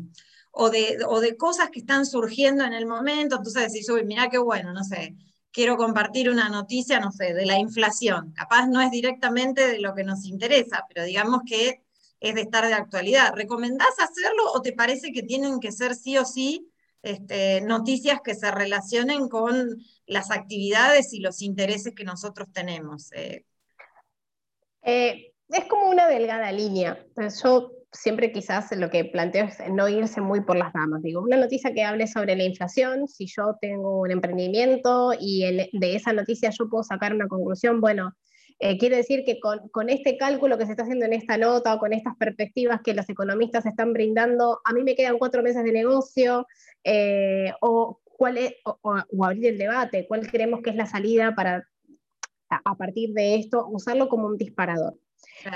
de, 0.70 1.36
cosas 1.36 1.68
que 1.70 1.80
están 1.80 2.06
surgiendo 2.06 2.62
en 2.62 2.74
el 2.74 2.86
momento. 2.86 3.38
Entonces 3.38 3.72
decís, 3.72 3.88
uy, 3.88 4.04
mira 4.04 4.28
qué 4.28 4.38
bueno, 4.38 4.72
no 4.72 4.84
sé, 4.84 5.16
quiero 5.50 5.76
compartir 5.76 6.30
una 6.30 6.48
noticia, 6.48 7.00
no 7.00 7.10
sé, 7.10 7.34
de 7.34 7.44
la 7.44 7.58
inflación. 7.58 8.32
Capaz 8.34 8.68
no 8.68 8.80
es 8.80 8.92
directamente 8.92 9.66
de 9.66 9.80
lo 9.80 9.96
que 9.96 10.04
nos 10.04 10.24
interesa, 10.26 10.84
pero 10.88 11.04
digamos 11.04 11.40
que 11.44 11.82
es 12.20 12.36
de 12.36 12.42
estar 12.42 12.68
de 12.68 12.74
actualidad. 12.74 13.32
¿Recomendás 13.34 13.98
hacerlo 13.98 14.52
o 14.54 14.62
te 14.62 14.72
parece 14.72 15.10
que 15.10 15.24
tienen 15.24 15.58
que 15.58 15.72
ser 15.72 15.96
sí 15.96 16.16
o 16.18 16.24
sí 16.24 16.70
este, 17.02 17.62
noticias 17.62 18.20
que 18.22 18.36
se 18.36 18.48
relacionen 18.52 19.28
con 19.28 19.76
las 20.06 20.30
actividades 20.30 21.12
y 21.14 21.18
los 21.18 21.42
intereses 21.42 21.96
que 21.96 22.04
nosotros 22.04 22.46
tenemos? 22.52 23.10
Eh, 23.10 23.44
eh, 24.82 25.31
es 25.52 25.64
como 25.66 25.90
una 25.90 26.06
delgada 26.08 26.50
línea. 26.52 27.04
Yo 27.42 27.72
siempre 27.92 28.32
quizás 28.32 28.74
lo 28.76 28.90
que 28.90 29.04
planteo 29.04 29.44
es 29.44 29.58
no 29.70 29.88
irse 29.88 30.20
muy 30.20 30.40
por 30.40 30.56
las 30.56 30.72
ramas. 30.72 31.02
Digo, 31.02 31.20
una 31.20 31.36
noticia 31.36 31.72
que 31.72 31.84
hable 31.84 32.06
sobre 32.06 32.36
la 32.36 32.44
inflación, 32.44 33.06
si 33.06 33.26
yo 33.26 33.56
tengo 33.60 34.00
un 34.00 34.10
emprendimiento 34.10 35.12
y 35.18 35.42
de 35.72 35.94
esa 35.94 36.12
noticia 36.12 36.50
yo 36.50 36.68
puedo 36.68 36.82
sacar 36.82 37.14
una 37.14 37.28
conclusión, 37.28 37.80
bueno, 37.80 38.12
eh, 38.64 38.78
quiere 38.78 38.96
decir 38.96 39.24
que 39.24 39.40
con, 39.40 39.90
este 39.90 40.16
cálculo 40.16 40.56
que 40.56 40.66
se 40.66 40.70
está 40.70 40.84
haciendo 40.84 41.04
en 41.04 41.12
esta 41.14 41.36
nota 41.36 41.74
o 41.74 41.78
con 41.78 41.92
estas 41.92 42.16
perspectivas 42.16 42.80
que 42.80 42.94
los 42.94 43.08
economistas 43.08 43.66
están 43.66 43.92
brindando, 43.92 44.60
a 44.64 44.72
mí 44.72 44.84
me 44.84 44.94
quedan 44.94 45.18
cuatro 45.18 45.42
meses 45.42 45.64
de 45.64 45.72
negocio, 45.72 46.46
eh, 46.84 47.52
o, 47.60 48.00
cuál 48.04 48.38
o, 48.64 49.24
abrir 49.24 49.46
el 49.48 49.58
debate, 49.58 50.06
cuál 50.06 50.26
creemos 50.28 50.60
que 50.62 50.70
es 50.70 50.76
la 50.76 50.86
salida 50.86 51.34
para, 51.34 51.66
a, 52.48 52.76
partir 52.76 53.12
de 53.14 53.34
esto, 53.34 53.66
usarlo 53.68 54.08
como 54.08 54.28
un 54.28 54.36
disparador. 54.36 54.94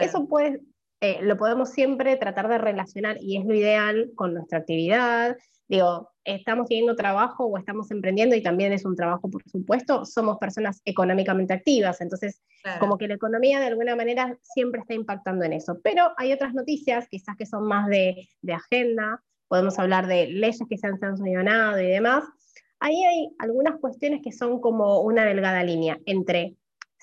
Eso 0.01 0.27
puede, 0.27 0.61
eh, 1.01 1.19
lo 1.23 1.37
podemos 1.37 1.71
siempre 1.71 2.17
tratar 2.17 2.49
de 2.49 2.59
relacionar 2.59 3.19
y 3.21 3.37
es 3.37 3.45
lo 3.45 3.55
ideal 3.55 4.11
con 4.15 4.35
nuestra 4.35 4.59
actividad. 4.59 5.37
Digo, 5.69 6.11
estamos 6.25 6.69
teniendo 6.69 6.95
trabajo 6.95 7.47
o 7.47 7.59
estamos 7.59 7.91
emprendiendo 7.91 8.37
y 8.37 8.43
también 8.43 8.73
es 8.73 8.85
un 8.85 8.97
trabajo, 8.97 9.29
por 9.29 9.43
supuesto, 9.49 10.05
somos 10.05 10.39
personas 10.39 10.81
económicamente 10.85 11.55
activas, 11.55 12.01
entonces 12.01 12.43
como 12.81 12.99
que 12.99 13.09
la 13.09 13.15
economía 13.15 13.61
de 13.61 13.67
alguna 13.67 13.95
manera 13.95 14.37
siempre 14.43 14.81
está 14.81 14.95
impactando 14.95 15.45
en 15.45 15.53
eso. 15.53 15.79
Pero 15.83 16.13
hay 16.17 16.33
otras 16.33 16.55
noticias, 16.55 17.09
quizás 17.09 17.37
que 17.37 17.47
son 17.47 17.67
más 17.67 17.89
de, 17.89 18.29
de 18.43 18.53
agenda, 18.53 19.23
podemos 19.49 19.79
hablar 19.79 20.07
de 20.07 20.29
leyes 20.29 20.61
que 20.69 20.79
se 20.79 20.87
han 20.87 20.99
sancionado 20.99 21.81
y 21.81 21.87
demás. 21.87 22.25
Ahí 22.81 23.05
hay 23.05 23.29
algunas 23.39 23.79
cuestiones 23.81 24.21
que 24.23 24.33
son 24.33 24.61
como 24.61 25.01
una 25.01 25.25
delgada 25.25 25.63
línea 25.63 25.99
entre 26.07 26.57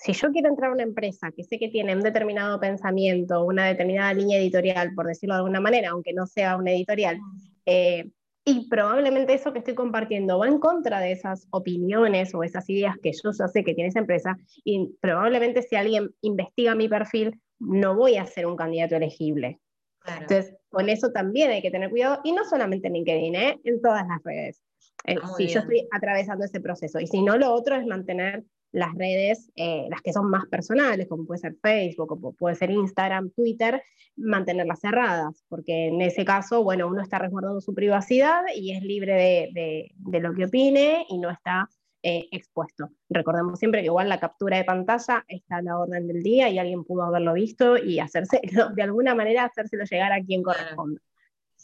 si 0.04 0.12
yo 0.12 0.30
quiero 0.32 0.50
entrar 0.50 0.70
a 0.70 0.74
una 0.74 0.82
empresa 0.82 1.32
que 1.34 1.44
sé 1.44 1.58
que 1.58 1.68
tiene 1.68 1.96
un 1.96 2.02
determinado 2.02 2.60
pensamiento, 2.60 3.42
una 3.42 3.66
determinada 3.66 4.12
línea 4.12 4.38
editorial, 4.38 4.92
por 4.94 5.06
decirlo 5.06 5.34
de 5.34 5.38
alguna 5.38 5.60
manera, 5.60 5.90
aunque 5.90 6.12
no 6.12 6.26
sea 6.26 6.58
una 6.58 6.72
editorial, 6.72 7.18
eh, 7.64 8.10
y 8.44 8.68
probablemente 8.68 9.32
eso 9.32 9.54
que 9.54 9.60
estoy 9.60 9.74
compartiendo 9.74 10.38
va 10.38 10.46
en 10.46 10.58
contra 10.58 11.00
de 11.00 11.12
esas 11.12 11.46
opiniones 11.48 12.34
o 12.34 12.44
esas 12.44 12.68
ideas 12.68 12.96
que 13.02 13.12
yo 13.12 13.30
ya 13.32 13.48
sé 13.48 13.64
que 13.64 13.72
tiene 13.72 13.88
esa 13.88 14.00
empresa, 14.00 14.36
y 14.62 14.94
probablemente 15.00 15.62
si 15.62 15.74
alguien 15.74 16.10
investiga 16.20 16.74
mi 16.74 16.86
perfil, 16.86 17.40
no 17.58 17.96
voy 17.96 18.16
a 18.16 18.26
ser 18.26 18.44
un 18.44 18.56
candidato 18.56 18.96
elegible. 18.96 19.58
Entonces, 20.06 20.54
con 20.68 20.90
eso 20.90 21.12
también 21.12 21.50
hay 21.50 21.62
que 21.62 21.70
tener 21.70 21.88
cuidado, 21.88 22.20
y 22.24 22.32
no 22.32 22.44
solamente 22.44 22.88
en 22.88 22.92
LinkedIn, 22.92 23.34
¿eh? 23.36 23.60
en 23.64 23.80
todas 23.80 24.06
las 24.06 24.22
redes. 24.22 24.62
Eh, 25.06 25.16
si 25.38 25.46
yo 25.46 25.60
estoy 25.60 25.88
atravesando 25.90 26.44
ese 26.44 26.60
proceso. 26.60 27.00
Y 27.00 27.06
si 27.06 27.22
no, 27.22 27.38
lo 27.38 27.54
otro 27.54 27.76
es 27.76 27.86
mantener 27.86 28.44
las 28.74 28.92
redes, 28.94 29.52
eh, 29.54 29.86
las 29.88 30.02
que 30.02 30.12
son 30.12 30.28
más 30.28 30.46
personales, 30.46 31.06
como 31.06 31.24
puede 31.24 31.38
ser 31.38 31.56
Facebook, 31.62 32.08
como 32.08 32.32
puede 32.32 32.56
ser 32.56 32.72
Instagram, 32.72 33.30
Twitter, 33.30 33.80
mantenerlas 34.16 34.80
cerradas, 34.80 35.44
porque 35.48 35.86
en 35.86 36.00
ese 36.00 36.24
caso, 36.24 36.64
bueno, 36.64 36.88
uno 36.88 37.00
está 37.00 37.20
resguardando 37.20 37.60
su 37.60 37.72
privacidad 37.72 38.42
y 38.52 38.72
es 38.72 38.82
libre 38.82 39.14
de, 39.14 39.92
de, 39.94 40.20
lo 40.20 40.34
que 40.34 40.46
opine 40.46 41.06
y 41.08 41.18
no 41.18 41.30
está 41.30 41.68
eh, 42.02 42.26
expuesto. 42.32 42.90
Recordemos 43.08 43.60
siempre 43.60 43.80
que 43.80 43.86
igual 43.86 44.08
la 44.08 44.18
captura 44.18 44.56
de 44.56 44.64
pantalla 44.64 45.24
está 45.28 45.58
a 45.58 45.62
la 45.62 45.78
orden 45.78 46.08
del 46.08 46.24
día 46.24 46.48
y 46.48 46.58
alguien 46.58 46.82
pudo 46.82 47.04
haberlo 47.04 47.32
visto 47.34 47.76
y 47.76 48.00
hacerse, 48.00 48.40
de 48.74 48.82
alguna 48.82 49.14
manera, 49.14 49.44
hacérselo 49.44 49.84
llegar 49.84 50.12
a 50.12 50.20
quien 50.20 50.42
corresponda. 50.42 51.00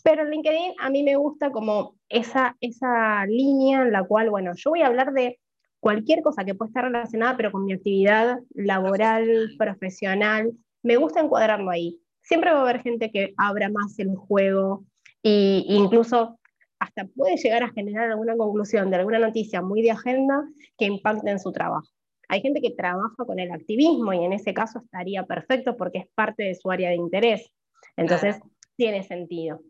Pero 0.05 0.23
en 0.23 0.31
LinkedIn 0.31 0.75
a 0.79 0.91
mí 0.91 1.03
me 1.03 1.17
gusta 1.17 1.51
como 1.51 1.97
esa, 2.09 2.57
esa 2.61 3.27
línea 3.27 3.83
en 3.83 3.91
la 3.91 4.05
cual, 4.05 4.31
bueno, 4.31 4.53
yo 4.55 4.71
voy 4.71 4.83
a 4.83 4.87
hablar 4.87 5.13
de 5.13 5.41
cualquier 5.81 6.23
cosa 6.23 6.45
que 6.45 6.55
pueda 6.55 6.69
estar 6.69 6.85
relacionada, 6.85 7.37
pero 7.37 7.51
con 7.51 7.65
mi 7.65 7.73
actividad 7.73 8.39
laboral, 8.55 9.51
profesional, 9.59 10.53
me 10.83 10.97
gusta 10.97 11.21
encuadrarlo 11.21 11.71
ahí. 11.71 12.01
Siempre 12.23 12.53
va 12.53 12.59
a 12.59 12.63
haber 12.63 12.83
gente 12.83 13.11
que 13.11 13.33
abra 13.37 13.71
más 13.71 13.99
el 13.99 14.15
juego 14.15 14.85
e 15.23 15.65
incluso 15.67 16.39
hasta 16.79 17.05
puede 17.05 17.37
llegar 17.37 17.63
a 17.63 17.73
generar 17.73 18.11
alguna 18.11 18.37
conclusión 18.37 18.91
de 18.91 18.97
alguna 18.97 19.19
noticia 19.19 19.61
muy 19.61 19.83
de 19.83 19.91
agenda 19.91 20.43
que 20.79 20.87
impacte 20.87 21.31
en 21.31 21.39
su 21.39 21.53
trabajo. 21.53 21.89
Hay 22.29 22.41
gente 22.41 22.61
que 22.61 22.71
trabaja 22.71 23.25
con 23.27 23.39
el 23.41 23.51
activismo 23.51 24.13
y 24.13 24.25
en 24.25 24.33
ese 24.33 24.55
caso 24.55 24.79
estaría 24.79 25.25
perfecto 25.25 25.77
porque 25.77 25.99
es 25.99 26.07
parte 26.15 26.45
de 26.45 26.55
su 26.55 26.71
área 26.71 26.91
de 26.91 26.97
interés. 26.97 27.51
Entonces, 27.97 28.41
tiene 28.77 29.03
sentido. 29.03 29.61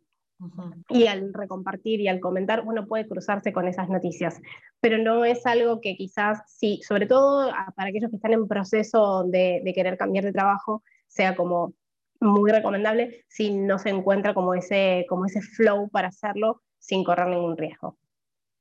Y 0.88 1.06
al 1.06 1.32
recompartir 1.32 2.00
y 2.00 2.08
al 2.08 2.20
comentar, 2.20 2.62
uno 2.66 2.86
puede 2.86 3.06
cruzarse 3.06 3.52
con 3.52 3.68
esas 3.68 3.88
noticias, 3.88 4.40
pero 4.80 4.98
no 4.98 5.24
es 5.24 5.44
algo 5.46 5.80
que 5.80 5.96
quizás, 5.96 6.40
sí, 6.46 6.80
sobre 6.86 7.06
todo 7.06 7.50
para 7.76 7.90
aquellos 7.90 8.10
que 8.10 8.16
están 8.16 8.32
en 8.32 8.48
proceso 8.48 9.24
de, 9.24 9.62
querer 9.74 9.96
cambiar 9.96 10.24
de 10.24 10.32
trabajo, 10.32 10.82
sea 11.06 11.36
como 11.36 11.74
muy 12.20 12.50
recomendable 12.50 13.24
si 13.28 13.50
no 13.50 13.78
se 13.78 13.90
encuentra 13.90 14.34
como 14.34 14.54
ese, 14.54 15.06
como 15.08 15.26
ese 15.26 15.40
flow 15.40 15.88
para 15.90 16.08
hacerlo 16.08 16.62
sin 16.78 17.04
correr 17.04 17.28
ningún 17.28 17.56
riesgo. 17.56 17.98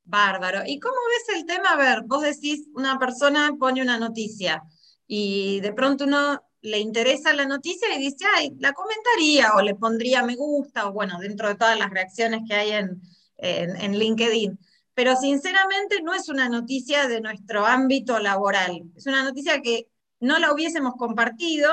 Bárbaro. 0.04 0.60
¿Y 0.66 0.80
cómo 0.80 0.96
ves 1.08 1.36
el 1.36 1.46
tema? 1.46 1.70
A 1.70 1.76
ver, 1.76 2.04
vos 2.06 2.22
decís, 2.22 2.68
una 2.74 2.98
persona 2.98 3.52
pone 3.58 3.82
una 3.82 3.98
noticia 3.98 4.62
y 5.06 5.60
de 5.60 5.72
pronto 5.72 6.04
uno 6.04 6.40
le 6.62 6.78
interesa 6.78 7.32
la 7.32 7.46
noticia 7.46 7.94
y 7.94 7.98
dice, 7.98 8.24
ay, 8.36 8.52
la 8.58 8.72
comentaría 8.72 9.54
o 9.54 9.62
le 9.62 9.74
pondría 9.74 10.22
me 10.22 10.36
gusta, 10.36 10.88
o 10.88 10.92
bueno, 10.92 11.18
dentro 11.18 11.48
de 11.48 11.54
todas 11.54 11.78
las 11.78 11.90
reacciones 11.90 12.42
que 12.46 12.54
hay 12.54 12.70
en, 12.72 13.00
en, 13.38 13.98
LinkedIn. 13.98 14.58
Pero 14.94 15.16
sinceramente 15.16 16.02
no 16.02 16.14
es 16.14 16.28
una 16.28 16.48
noticia 16.48 17.08
de 17.08 17.20
nuestro 17.20 17.64
ámbito 17.64 18.18
laboral. 18.18 18.82
Es 18.96 19.06
una 19.06 19.22
noticia 19.22 19.62
que 19.62 19.88
no 20.20 20.38
la 20.38 20.52
hubiésemos 20.52 20.94
compartido, 20.96 21.70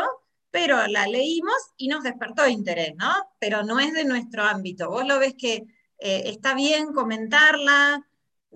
pero 0.49 0.87
la 0.87 1.07
leímos 1.07 1.57
y 1.75 1.89
nos 1.89 2.03
despertó 2.03 2.47
interés, 2.47 2.93
¿no? 2.95 3.11
Pero 3.39 3.63
no 3.63 3.79
es 3.79 3.93
de 3.93 4.05
nuestro 4.05 4.43
ámbito. 4.43 4.89
Vos 4.89 5.05
lo 5.05 5.19
ves 5.19 5.35
que 5.37 5.65
eh, 5.99 6.23
está 6.25 6.53
bien 6.53 6.93
comentarla, 6.93 8.06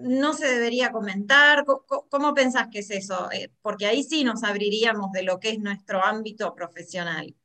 no 0.01 0.33
se 0.33 0.47
debería 0.47 0.91
comentar? 0.91 1.65
¿Cómo, 2.09 2.33
pensás 2.33 2.67
que 2.71 2.79
es 2.79 2.91
eso? 2.91 3.29
Eh, 3.31 3.49
porque 3.61 3.85
ahí 3.85 4.03
sí 4.03 4.23
nos 4.23 4.43
abriríamos 4.43 5.11
de 5.11 5.23
lo 5.23 5.39
que 5.39 5.49
es 5.49 5.59
nuestro 5.59 6.03
ámbito 6.03 6.53
profesional. 6.55 7.35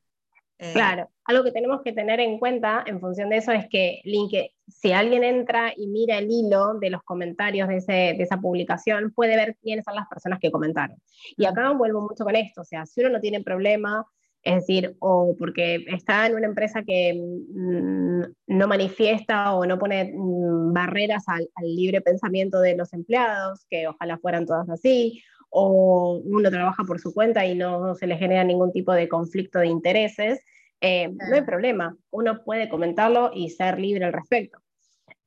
Eh, 0.58 0.72
claro, 0.72 1.10
algo 1.24 1.44
que 1.44 1.52
tenemos 1.52 1.82
que 1.82 1.92
tener 1.92 2.18
en 2.18 2.38
cuenta 2.38 2.82
en 2.86 2.98
función 2.98 3.28
de 3.28 3.36
eso 3.36 3.52
es 3.52 3.66
que 3.68 4.00
LinkedIn, 4.04 4.48
si 4.68 4.92
alguien 4.92 5.22
entra 5.22 5.72
y 5.76 5.86
mira 5.86 6.18
el 6.18 6.30
hilo 6.30 6.74
de 6.80 6.90
los 6.90 7.02
comentarios 7.02 7.68
de, 7.68 7.76
de, 7.86 8.22
esa 8.22 8.38
publicación, 8.38 9.12
puede 9.12 9.36
ver 9.36 9.56
quiénes 9.62 9.84
son 9.84 9.94
las 9.94 10.08
personas 10.08 10.38
que 10.40 10.50
comentaron. 10.50 10.96
Y 11.36 11.44
acá 11.44 11.70
vuelvo 11.72 12.00
mucho 12.00 12.24
con 12.24 12.36
esto, 12.36 12.62
o 12.62 12.64
sea, 12.64 12.86
si 12.86 13.00
uno 13.00 13.10
no 13.10 13.20
tiene 13.20 13.42
problema 13.42 14.06
es 14.46 14.54
decir, 14.54 14.94
o 15.00 15.34
porque 15.36 15.84
está 15.88 16.24
en 16.24 16.36
una 16.36 16.46
empresa 16.46 16.84
que 16.84 17.14
mm, 17.14 18.20
no 18.46 18.68
manifiesta 18.68 19.52
o 19.54 19.66
no 19.66 19.76
pone 19.76 20.12
mm, 20.14 20.72
barreras 20.72 21.24
al, 21.26 21.48
libre 21.64 22.00
pensamiento 22.00 22.60
de 22.60 22.76
los 22.76 22.92
empleados, 22.92 23.66
que 23.68 23.88
ojalá 23.88 24.18
fueran 24.18 24.46
todas 24.46 24.70
así, 24.70 25.20
o 25.50 26.22
uno 26.24 26.48
trabaja 26.48 26.84
por 26.84 27.00
su 27.00 27.12
cuenta 27.12 27.44
y 27.44 27.56
no 27.56 27.96
se 27.96 28.06
le 28.06 28.18
genera 28.18 28.44
ningún 28.44 28.70
tipo 28.70 28.92
de 28.92 29.08
conflicto 29.08 29.58
de 29.58 29.66
intereses, 29.66 30.40
eh, 30.80 31.08
no 31.08 31.34
hay 31.34 31.42
problema, 31.42 31.96
uno 32.10 32.44
puede 32.44 32.68
comentarlo 32.68 33.32
y 33.34 33.50
ser 33.50 33.80
libre 33.80 34.04
al 34.04 34.12
respecto. 34.12 34.58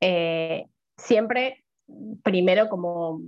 Eh, 0.00 0.64
siempre 0.96 1.62
primero 2.22 2.70
como 2.70 3.20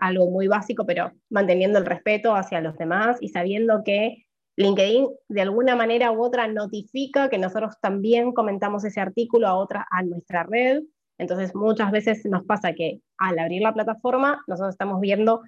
algo 0.00 0.30
muy 0.30 0.46
básico, 0.48 0.86
pero 0.86 1.12
manteniendo 1.28 1.78
el 1.78 1.84
respeto 1.84 2.34
hacia 2.34 2.62
los 2.62 2.78
demás 2.78 3.18
y 3.20 3.28
sabiendo 3.28 3.82
que 3.84 4.25
LinkedIn 4.56 5.08
de 5.28 5.42
alguna 5.42 5.76
manera 5.76 6.10
u 6.12 6.22
otra 6.22 6.48
notifica 6.48 7.28
que 7.28 7.38
nosotros 7.38 7.74
también 7.80 8.32
comentamos 8.32 8.84
ese 8.84 9.00
artículo 9.00 9.46
a 9.46 9.54
otra, 9.54 9.86
a 9.90 10.02
nuestra 10.02 10.42
red. 10.44 10.82
Entonces 11.18 11.54
muchas 11.54 11.90
veces 11.90 12.24
nos 12.24 12.44
pasa 12.44 12.72
que 12.72 13.00
al 13.18 13.38
abrir 13.38 13.62
la 13.62 13.74
plataforma 13.74 14.42
nosotros 14.46 14.74
estamos 14.74 15.00
viendo 15.00 15.42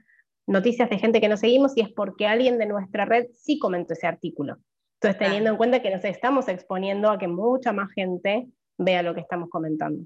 noticias 0.46 0.88
de 0.88 0.98
gente 0.98 1.20
que 1.20 1.28
nos 1.28 1.40
seguimos 1.40 1.76
y 1.76 1.80
es 1.80 1.92
porque 1.92 2.26
alguien 2.26 2.58
de 2.58 2.66
nuestra 2.66 3.04
red 3.04 3.26
sí 3.32 3.58
comentó 3.58 3.94
ese 3.94 4.06
artículo. 4.06 4.58
Entonces 5.00 5.18
teniendo 5.18 5.50
en 5.50 5.56
cuenta 5.56 5.82
que 5.82 5.90
nos 5.90 6.04
estamos 6.04 6.48
exponiendo 6.48 7.10
a 7.10 7.18
que 7.18 7.28
mucha 7.28 7.72
más 7.72 7.90
gente 7.92 8.48
vea 8.78 9.02
lo 9.02 9.14
que 9.14 9.20
estamos 9.20 9.48
comentando. 9.48 10.04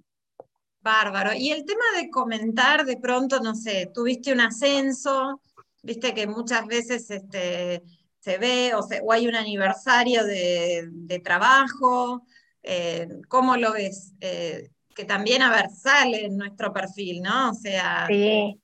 Bárbaro. 0.80 1.30
Y 1.34 1.52
el 1.52 1.64
tema 1.64 1.84
de 1.96 2.10
comentar, 2.10 2.84
de 2.84 2.96
pronto, 2.96 3.40
no 3.40 3.54
sé, 3.54 3.90
tuviste 3.94 4.32
un 4.32 4.40
ascenso, 4.40 5.40
viste 5.82 6.12
que 6.12 6.26
muchas 6.26 6.66
veces 6.66 7.08
este, 7.10 7.82
se 8.22 8.38
ve 8.38 8.72
o, 8.74 8.86
o 9.02 9.12
hay 9.12 9.26
un 9.26 9.34
aniversario 9.34 10.24
de, 10.24 11.20
trabajo, 11.24 12.24
eh, 12.62 13.08
¿cómo 13.28 13.56
lo 13.56 13.72
ves? 13.72 14.12
Eh, 14.20 14.70
que 14.94 15.04
también, 15.04 15.42
a 15.42 15.50
ver, 15.50 15.70
sale 15.70 16.26
en 16.26 16.36
nuestro 16.36 16.72
perfil, 16.72 17.22
¿no? 17.22 17.50
O 17.50 17.54
sea, 17.54 18.06
eh, 18.10 18.56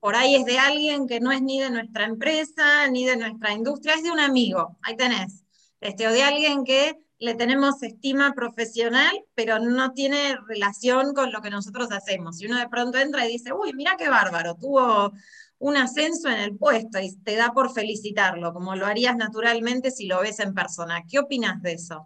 por 0.00 0.16
ahí 0.16 0.34
es 0.34 0.44
de 0.44 0.58
alguien 0.58 1.06
que 1.06 1.20
no 1.20 1.30
es 1.30 1.42
ni 1.42 1.60
de 1.60 1.70
nuestra 1.70 2.04
empresa, 2.04 2.88
ni 2.88 3.04
de 3.04 3.16
nuestra 3.16 3.52
industria, 3.52 3.94
es 3.94 4.02
de 4.02 4.10
un 4.10 4.20
amigo, 4.20 4.78
ahí 4.82 4.96
tenés. 4.96 5.44
este, 5.80 6.08
o 6.08 6.12
de 6.12 6.22
alguien 6.24 6.64
que 6.64 6.98
le 7.18 7.36
tenemos 7.36 7.80
estima 7.84 8.32
profesional, 8.34 9.12
pero 9.36 9.60
no 9.60 9.92
tiene 9.92 10.36
relación 10.48 11.14
con 11.14 11.30
lo 11.30 11.40
que 11.40 11.50
nosotros 11.50 11.92
hacemos. 11.92 12.40
Y 12.40 12.46
uno 12.46 12.58
de 12.58 12.68
pronto 12.68 12.98
entra 12.98 13.24
y 13.24 13.32
dice, 13.32 13.52
uy, 13.52 13.72
mira 13.74 13.94
qué 13.96 14.08
bárbaro, 14.08 14.56
tuvo 14.56 15.12
un 15.62 15.76
ascenso 15.76 16.28
en 16.28 16.40
el 16.40 16.56
puesto 16.56 16.98
y 16.98 17.16
te 17.22 17.36
da 17.36 17.52
por 17.52 17.72
felicitarlo, 17.72 18.52
como 18.52 18.74
lo 18.74 18.84
harías 18.84 19.16
naturalmente 19.16 19.92
si 19.92 20.06
lo 20.06 20.20
ves 20.20 20.40
en 20.40 20.54
persona. 20.54 21.04
¿Qué 21.08 21.20
opinas 21.20 21.62
de 21.62 21.74
eso? 21.74 22.04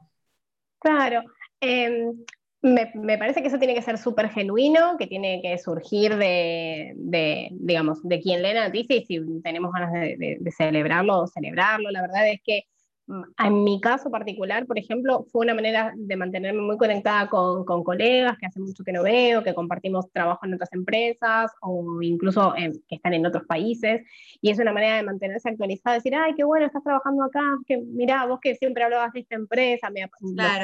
Claro, 0.78 1.22
em, 1.58 2.22
me, 2.60 3.16
parece 3.16 3.40
que 3.40 3.48
eso 3.48 3.58
tiene 3.58 3.74
que 3.74 3.80
ser 3.80 3.96
súper 3.96 4.28
genuino, 4.28 4.98
que 4.98 5.06
tiene 5.06 5.40
que 5.40 5.56
surgir 5.56 6.16
de, 6.16 7.48
digamos, 7.52 8.02
de 8.02 8.20
quien 8.20 8.42
la 8.42 8.66
noticia 8.66 8.96
y 8.96 9.06
si 9.06 9.20
tenemos 9.42 9.72
ganas 9.72 9.90
de, 9.90 10.36
de 10.38 10.52
celebrarlo, 10.52 11.26
celebrarlo. 11.26 11.90
La 11.90 12.02
verdad 12.02 12.28
es 12.28 12.40
que 12.44 12.64
en 13.08 13.64
mi 13.64 13.80
caso 13.80 14.10
particular, 14.10 14.66
por 14.66 14.78
ejemplo, 14.78 15.26
fue 15.30 15.44
una 15.44 15.54
manera 15.54 15.92
de 15.96 16.16
mantenerme 16.16 16.60
muy 16.60 16.76
conectada 16.76 17.28
con, 17.28 17.64
con, 17.64 17.84
colegas 17.84 18.36
que 18.38 18.46
hace 18.46 18.58
mucho 18.58 18.82
que 18.82 18.92
no 18.92 19.04
veo, 19.04 19.44
que 19.44 19.54
compartimos 19.54 20.10
trabajo 20.12 20.44
en 20.44 20.54
otras 20.54 20.72
empresas 20.72 21.52
o 21.60 22.02
incluso 22.02 22.52
que 22.88 22.96
están 22.96 23.14
en 23.14 23.24
otros 23.24 23.44
países. 23.44 24.02
Y 24.40 24.50
es 24.50 24.58
una 24.58 24.72
manera 24.72 24.96
de 24.96 25.04
mantenerse 25.04 25.48
actualizada, 25.48 25.96
decir, 25.96 26.14
ay, 26.16 26.34
qué 26.36 26.42
bueno, 26.42 26.66
estás 26.66 26.82
trabajando 26.82 27.22
acá, 27.22 27.42
que 27.66 27.78
mira, 27.78 28.26
vos 28.26 28.40
que 28.40 28.56
siempre 28.56 28.82
hablabas 28.82 29.12
de 29.12 29.20
esta 29.20 29.36
empresa, 29.36 29.88
me 29.90 30.02
ha, 30.02 30.10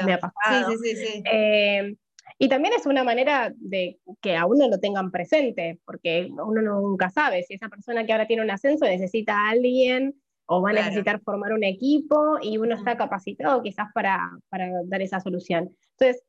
me 0.05 0.13
ha 0.13 0.19
pasado. 0.19 0.71
Sí, 0.71 0.77
sí, 0.83 0.97
sí, 0.97 1.23
eh, 1.31 1.95
y 2.39 2.49
también 2.49 2.75
es 2.77 2.87
una 2.87 3.05
manera 3.05 3.53
de 3.57 3.99
que 4.21 4.37
a 4.37 4.47
uno 4.47 4.69
lo 4.69 4.81
tengan 4.81 5.11
presente, 5.11 5.79
porque 5.85 6.29
uno 6.31 6.61
nunca 6.61 7.11
sabe 7.11 7.45
si 7.45 7.55
esa 7.55 7.69
persona 7.69 8.05
que 8.05 8.13
ahora 8.13 8.27
tiene 8.27 8.43
un 8.43 8.51
ascenso 8.51 8.85
necesita 8.85 9.35
a 9.37 9.51
alguien 9.51 10.15
o 10.55 10.61
va 10.61 10.69
a 10.69 10.75
necesitar 10.75 11.19
formar 11.23 11.55
un 11.55 11.65
equipo 11.65 12.37
y 12.43 12.59
uno 12.59 12.75
está 12.75 12.95
capacitado 12.95 13.63
quizás 13.63 13.89
para, 13.95 14.31
para 14.51 14.69
dar 14.85 15.01
esa 15.01 15.19
solución. 15.19 15.71
Entonces, 15.93 16.23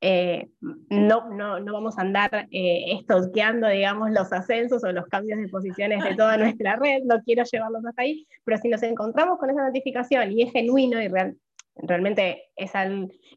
eh, 0.00 0.48
no, 0.88 1.28
no, 1.28 1.60
no, 1.60 1.72
vamos 1.74 1.98
a 1.98 2.00
andar 2.00 2.48
eh, 2.50 3.02
digamos, 3.72 4.10
los 4.12 4.32
ascensos 4.32 4.82
o 4.82 4.92
los 4.92 5.06
cambios 5.08 5.38
de 5.38 5.48
posiciones 5.48 6.02
de 6.02 6.14
toda 6.14 6.36
nuestra 6.38 6.76
red, 6.76 7.02
no 7.04 7.22
quiero 7.22 7.44
llevarlos 7.44 7.84
hasta 7.84 8.00
ahí, 8.00 8.26
pero 8.44 8.56
si 8.56 8.68
nos 8.70 8.82
encontramos 8.82 9.38
con 9.38 9.50
esa 9.50 9.66
notificación 9.66 10.32
y 10.32 10.44
es 10.44 10.52
genuino 10.52 11.02
y 11.02 11.08
real, 11.08 11.36
realmente 11.74 12.44
es, 12.56 12.72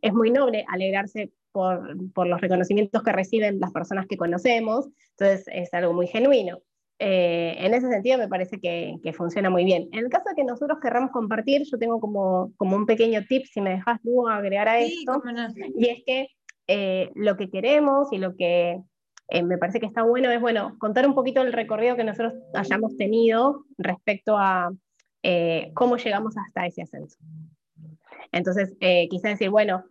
es 0.01 0.13
muy 0.13 0.31
noble 0.31 0.63
alegrarse 0.69 1.33
por, 1.51 1.97
por, 2.13 2.27
los 2.27 2.39
reconocimientos 2.39 3.03
que 3.03 3.11
reciben 3.11 3.59
las 3.59 3.73
personas 3.73 4.05
que 4.07 4.15
conocemos, 4.15 4.87
entonces 5.17 5.45
es 5.51 5.73
algo 5.73 5.93
muy 5.93 6.07
genuino. 6.07 6.59
Eh, 7.01 7.55
en 7.59 7.73
ese 7.73 7.89
sentido 7.89 8.17
me 8.17 8.27
parece 8.27 8.59
que, 8.59 8.99
funciona 9.13 9.49
muy 9.49 9.63
bien. 9.63 9.87
En 9.93 9.99
el 9.99 10.09
caso 10.09 10.29
de 10.29 10.35
que 10.35 10.43
nosotros 10.43 10.79
querramos 10.81 11.11
compartir, 11.11 11.63
yo 11.63 11.79
tengo 11.79 12.01
como, 12.01 12.51
como 12.57 12.75
un 12.75 12.85
pequeño 12.85 13.23
tip, 13.25 13.45
si 13.45 13.61
me 13.61 13.71
dejas 13.71 13.99
luego 14.03 14.27
agregar 14.27 14.67
a 14.67 14.79
esto, 14.79 15.23
y 15.77 15.87
es 15.87 16.03
que 16.05 16.27
eh, 16.67 17.09
lo 17.15 17.37
que 17.37 17.49
queremos 17.49 18.11
y 18.11 18.17
lo 18.17 18.35
que 18.35 18.81
eh, 19.29 19.43
me 19.43 19.57
parece 19.57 19.79
que 19.79 19.85
está 19.85 20.03
bueno 20.03 20.29
es, 20.29 20.41
bueno, 20.41 20.75
contar 20.77 21.07
un 21.07 21.15
poquito 21.15 21.41
el 21.41 21.53
recorrido 21.53 21.95
que 21.95 22.03
nosotros 22.03 22.33
hayamos 22.53 22.97
tenido 22.97 23.63
respecto 23.77 24.37
a 24.37 24.69
cómo 25.73 25.97
llegamos 25.97 26.35
hasta 26.37 26.65
ese 26.65 26.81
ascenso. 26.81 27.17
Entonces, 28.31 28.75
quizá 29.09 29.29
decir, 29.29 29.49
bueno, 29.49 29.83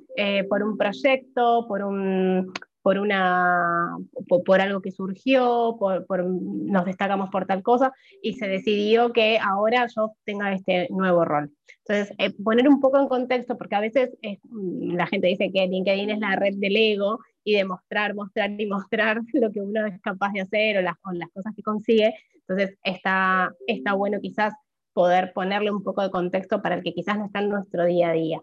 por 0.48 0.62
un 0.62 0.78
proyecto, 0.78 1.66
por 1.68 1.84
un, 1.84 2.52
por, 2.82 2.98
una, 2.98 3.96
por, 4.44 4.60
algo 4.60 4.80
que 4.80 4.90
surgió, 4.90 5.76
por, 5.78 6.24
nos 6.24 6.84
destacamos 6.84 7.30
por 7.30 7.46
tal 7.46 7.62
cosa, 7.62 7.92
y 8.22 8.34
se 8.34 8.48
decidió 8.48 9.12
que 9.12 9.38
ahora 9.38 9.86
yo 9.94 10.12
tenga 10.24 10.52
este 10.52 10.88
nuevo 10.90 11.24
rol. 11.24 11.50
Entonces, 11.86 12.14
eh, 12.18 12.32
poner 12.42 12.68
un 12.68 12.80
poco 12.80 12.98
en 12.98 13.08
contexto, 13.08 13.56
porque 13.56 13.76
a 13.76 13.80
veces 13.80 14.10
la 14.52 15.06
gente 15.06 15.26
dice 15.26 15.50
que 15.52 15.66
LinkedIn 15.66 16.10
es 16.10 16.18
la 16.18 16.36
red 16.36 16.54
del 16.56 16.76
ego 16.76 17.18
y 17.44 17.54
de 17.54 17.64
mostrar, 17.64 18.14
mostrar 18.14 18.50
y 18.60 18.66
mostrar 18.66 19.20
lo 19.32 19.50
que 19.50 19.60
uno 19.60 19.86
es 19.86 20.00
capaz 20.00 20.32
de 20.32 20.42
hacer 20.42 20.78
o 20.78 20.82
las, 20.82 20.94
o 21.04 21.12
las 21.12 21.30
cosas 21.30 21.54
que 21.54 21.62
consigue. 21.62 22.14
Entonces, 22.46 22.76
está, 22.82 23.52
está 23.66 23.94
bueno 23.94 24.20
quizás 24.20 24.54
poder 24.92 25.32
ponerle 25.32 25.70
un 25.70 25.82
poco 25.82 26.02
de 26.02 26.10
contexto 26.10 26.60
para 26.60 26.74
el 26.74 26.82
que 26.82 26.92
quizás 26.92 27.18
no 27.18 27.26
está 27.26 27.40
en 27.40 27.50
nuestro 27.50 27.84
día 27.84 28.10
a 28.10 28.12
día. 28.12 28.42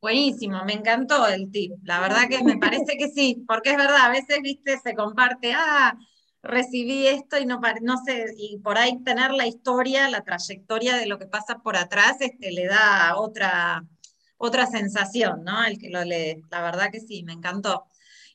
Buenísimo, 0.00 0.64
me 0.64 0.72
encantó 0.74 1.26
el 1.28 1.50
tip. 1.50 1.72
La 1.82 2.00
verdad 2.00 2.28
que 2.28 2.42
me 2.42 2.56
parece 2.56 2.96
que 2.96 3.08
sí, 3.08 3.44
porque 3.46 3.70
es 3.70 3.76
verdad, 3.76 4.06
a 4.06 4.08
veces, 4.08 4.38
viste, 4.42 4.78
se 4.78 4.94
comparte, 4.94 5.52
ah, 5.54 5.94
recibí 6.42 7.06
esto 7.06 7.38
y 7.38 7.46
no, 7.46 7.60
no 7.82 7.96
sé, 8.04 8.26
y 8.36 8.58
por 8.58 8.78
ahí 8.78 9.02
tener 9.04 9.32
la 9.32 9.46
historia, 9.46 10.08
la 10.08 10.22
trayectoria 10.22 10.96
de 10.96 11.06
lo 11.06 11.18
que 11.18 11.26
pasa 11.26 11.58
por 11.58 11.76
atrás, 11.76 12.16
este, 12.20 12.50
le 12.50 12.66
da 12.66 13.16
otra, 13.16 13.84
otra 14.38 14.66
sensación, 14.66 15.44
¿no? 15.44 15.62
El 15.64 15.78
que 15.78 15.90
lo 15.90 16.02
lee. 16.02 16.42
La 16.50 16.62
verdad 16.62 16.90
que 16.90 17.00
sí, 17.00 17.22
me 17.24 17.34
encantó. 17.34 17.86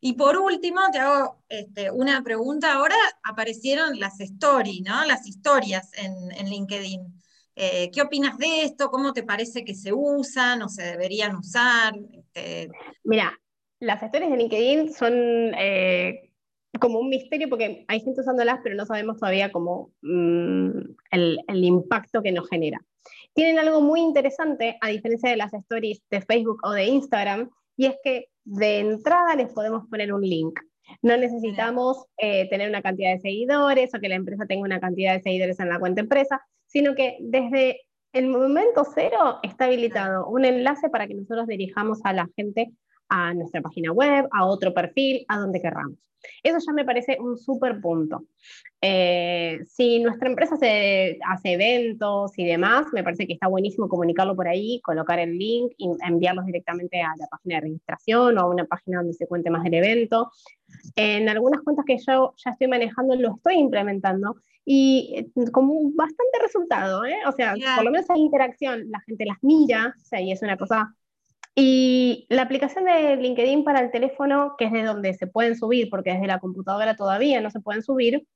Y 0.01 0.13
por 0.13 0.37
último, 0.37 0.81
te 0.91 0.99
hago 0.99 1.43
este, 1.49 1.89
una 1.89 2.21
pregunta. 2.21 2.73
Ahora 2.73 2.95
aparecieron 3.23 3.99
las 3.99 4.19
stories, 4.19 4.81
¿no? 4.83 5.03
Las 5.05 5.25
historias 5.27 5.89
en, 5.93 6.31
en 6.31 6.47
LinkedIn. 6.47 7.23
Eh, 7.55 7.89
¿Qué 7.91 8.01
opinas 8.01 8.37
de 8.37 8.63
esto? 8.63 8.89
¿Cómo 8.89 9.13
te 9.13 9.23
parece 9.23 9.63
que 9.63 9.73
se 9.73 9.93
usan 9.93 10.61
o 10.61 10.69
se 10.69 10.83
deberían 10.83 11.35
usar? 11.37 11.93
Este, 12.11 12.69
Mira, 13.03 13.39
las 13.79 14.03
historias 14.03 14.31
de 14.31 14.37
LinkedIn 14.37 14.93
son 14.93 15.13
eh, 15.13 16.31
como 16.79 16.99
un 16.99 17.09
misterio 17.09 17.49
porque 17.49 17.85
hay 17.87 17.99
gente 18.01 18.21
usándolas, 18.21 18.59
pero 18.63 18.75
no 18.75 18.85
sabemos 18.85 19.17
todavía 19.17 19.51
cómo 19.51 19.91
mm, 20.01 20.69
el, 21.11 21.39
impacto 21.47 22.21
que 22.21 22.31
nos 22.31 22.49
genera. 22.49 22.79
Tienen 23.33 23.59
algo 23.59 23.81
muy 23.81 24.01
interesante, 24.01 24.77
a 24.81 24.89
diferencia 24.89 25.29
de 25.29 25.37
las 25.37 25.53
stories 25.53 26.01
de 26.09 26.21
Facebook 26.21 26.59
o 26.63 26.71
de 26.71 26.85
Instagram, 26.85 27.49
y 27.77 27.87
es 27.87 27.95
que 28.03 28.29
de 28.43 28.79
entrada 28.79 29.35
les 29.35 29.51
podemos 29.53 29.87
poner 29.89 30.13
un 30.13 30.21
link. 30.21 30.59
No 31.01 31.17
necesitamos 31.17 32.05
eh, 32.17 32.47
tener 32.49 32.69
una 32.69 32.81
cantidad 32.81 33.13
de 33.13 33.19
seguidores 33.19 33.93
o 33.93 33.99
que 33.99 34.09
la 34.09 34.15
empresa 34.15 34.45
tenga 34.45 34.63
una 34.63 34.79
cantidad 34.79 35.13
de 35.13 35.21
seguidores 35.21 35.59
en 35.59 35.69
la 35.69 35.79
cuenta 35.79 36.01
empresa, 36.01 36.41
sino 36.75 36.93
que 36.93 37.15
desde 37.21 37.83
el 38.11 38.27
momento 38.27 38.83
cero 38.93 39.39
está 39.43 39.63
habilitado 39.63 40.27
un 40.27 40.43
enlace 40.43 40.89
para 40.89 41.07
que 41.07 41.13
nosotros 41.13 41.47
dirijamos 41.47 41.99
a 42.03 42.11
la 42.11 42.27
gente 42.35 42.69
a 43.07 43.33
nuestra 43.33 43.61
página 43.61 43.93
web, 43.93 44.27
a 44.29 44.45
otro 44.45 44.73
perfil, 44.73 45.23
a 45.29 45.39
donde 45.39 45.61
querramos. 45.61 45.97
Eso 46.43 46.57
ya 46.67 46.73
me 46.73 46.83
parece 46.83 47.17
un 47.21 47.37
súper 47.37 47.79
punto. 47.79 48.25
Eh, 48.81 49.59
si 49.69 49.99
nuestra 49.99 50.27
empresa 50.27 50.57
se 50.57 51.17
hace 51.25 51.53
eventos 51.53 52.37
y 52.37 52.45
demás, 52.45 52.87
me 52.91 53.05
parece 53.05 53.25
que 53.25 53.33
está 53.33 53.47
buenísimo 53.47 53.87
comunicarlo 53.87 54.35
por 54.35 54.49
ahí, 54.49 54.81
colocar 54.83 55.19
el 55.19 55.37
link 55.37 55.71
y 55.77 55.87
enviarlos 56.05 56.45
directamente 56.45 57.01
a 57.01 57.13
la 57.17 57.27
página 57.27 57.55
de 57.55 57.61
registración 57.61 58.37
o 58.37 58.41
a 58.41 58.49
una 58.49 58.65
página 58.65 58.97
donde 58.97 59.13
se 59.13 59.27
cuente 59.27 59.49
más 59.49 59.63
del 59.63 59.75
evento. 59.75 60.29
En 60.97 61.29
algunas 61.29 61.61
cuentas 61.61 61.85
que 61.85 61.99
yo 62.05 62.33
ya 62.35 62.51
estoy 62.51 62.67
manejando, 62.67 63.15
lo 63.15 63.35
estoy 63.35 63.55
implementando 63.55 64.35
y 64.65 65.13
eh, 65.15 65.51
como 65.51 65.91
bastante 65.91 66.39
resultado, 66.41 67.05
¿eh? 67.05 67.19
O 67.27 67.31
sea, 67.31 67.53
por 67.75 67.85
lo 67.85 67.91
menos 67.91 68.09
hay 68.09 68.19
interacción, 68.19 68.89
la 68.89 68.99
gente 69.01 69.25
las 69.25 69.37
mira, 69.41 69.93
o 69.95 70.05
sea, 70.05 70.19
y 70.19 70.31
es 70.31 70.41
una 70.41 70.57
cosa... 70.57 70.93
Y 71.57 72.25
la 72.27 72.41
aplicación 72.41 72.83
de 72.83 73.15
LinkedIn 73.15 73.63
para 73.63 73.79
el 73.79 73.89
teléfono, 73.89 74.55
que 74.57 74.65
es 74.65 74.73
de 74.73 74.83
donde 74.83 75.13
se 75.13 75.27
pueden 75.27 75.55
subir, 75.55 75.89
porque 75.89 76.11
desde 76.11 76.27
la 76.27 76.39
computadora 76.39 76.97
todavía 76.97 77.39
no 77.39 77.49
se 77.49 77.61
pueden 77.61 77.81
subir, 77.81 78.27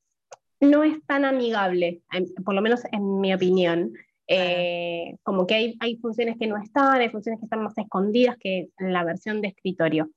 no 0.62 0.84
es 0.84 1.06
tan 1.06 1.26
amigable, 1.26 2.02
por 2.46 2.56
lo 2.56 2.62
menos 2.62 2.84
en 2.94 3.20
mi 3.20 3.34
opinión. 3.34 3.92
Eh, 4.28 5.18
como 5.24 5.48
que 5.48 5.56
hay, 5.56 5.78
hay 5.80 5.98
funciones 5.98 6.38
que 6.38 6.48
no 6.48 6.56
están, 6.62 7.02
hay 7.02 7.10
funciones 7.10 7.39
que 7.39 7.46
están 7.48 7.63
más 7.63 7.78
escondidas 7.78 8.38
que 8.38 8.70
en 8.78 8.94
la 8.94 9.04
versión 9.04 9.42
de 9.42 9.50
escritorio. 9.50 10.10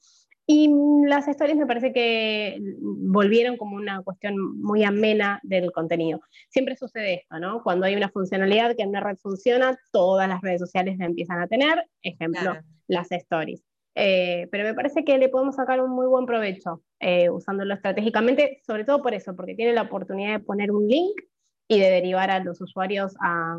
Y 0.47 0.69
las 1.07 1.29
historias 1.29 1.57
me 1.57 1.67
parece 1.67 1.93
que 1.93 2.59
volvieron 2.81 3.57
como 3.57 3.77
una 3.77 4.03
cuestión 4.03 4.61
muy 4.61 4.83
amena 4.83 5.41
del 5.45 5.71
contenido. 5.71 6.21
Siempre 6.49 6.77
sucede 6.77 7.15
esto, 7.15 7.39
¿no? 7.39 7.63
Cuando 7.63 7.87
hay 7.87 7.95
una 7.95 8.11
funcionalidad 8.11 8.75
que 8.77 8.83
en 8.83 8.89
una 8.91 9.01
red 9.01 9.17
funciona, 9.19 9.79
todas 9.93 10.29
las 10.29 10.41
redes 10.41 10.61
sociales 10.61 10.99
la 10.99 11.07
empiezan 11.07 11.41
a 11.41 11.47
tener, 11.47 11.87
ejemplo, 12.03 12.57
las 12.89 13.13
stories. 13.13 13.63
Eh, 13.95 14.49
pero 14.51 14.65
me 14.65 14.75
parece 14.75 15.05
que 15.05 15.19
le 15.19 15.29
podemos 15.29 15.57
sacar 15.57 15.81
un 15.81 15.91
muy 15.91 16.07
buen 16.07 16.27
provecho 16.27 16.83
eh, 16.99 17.31
usándolo 17.31 17.75
estratégicamente, 17.75 18.61
sobre 18.67 18.85
todo 18.85 19.03
por 19.03 19.15
eso, 19.15 19.37
porque 19.37 19.55
tiene 19.55 19.75
la 19.75 19.83
oportunidad 19.83 20.39
de 20.39 20.45
poner 20.45 20.73
un 20.73 20.89
link 20.89 21.21
y 21.69 21.79
de 21.79 21.91
derivar 21.91 22.31
a 22.31 22.41
los 22.43 22.61
usuarios 22.61 23.15
a, 23.21 23.59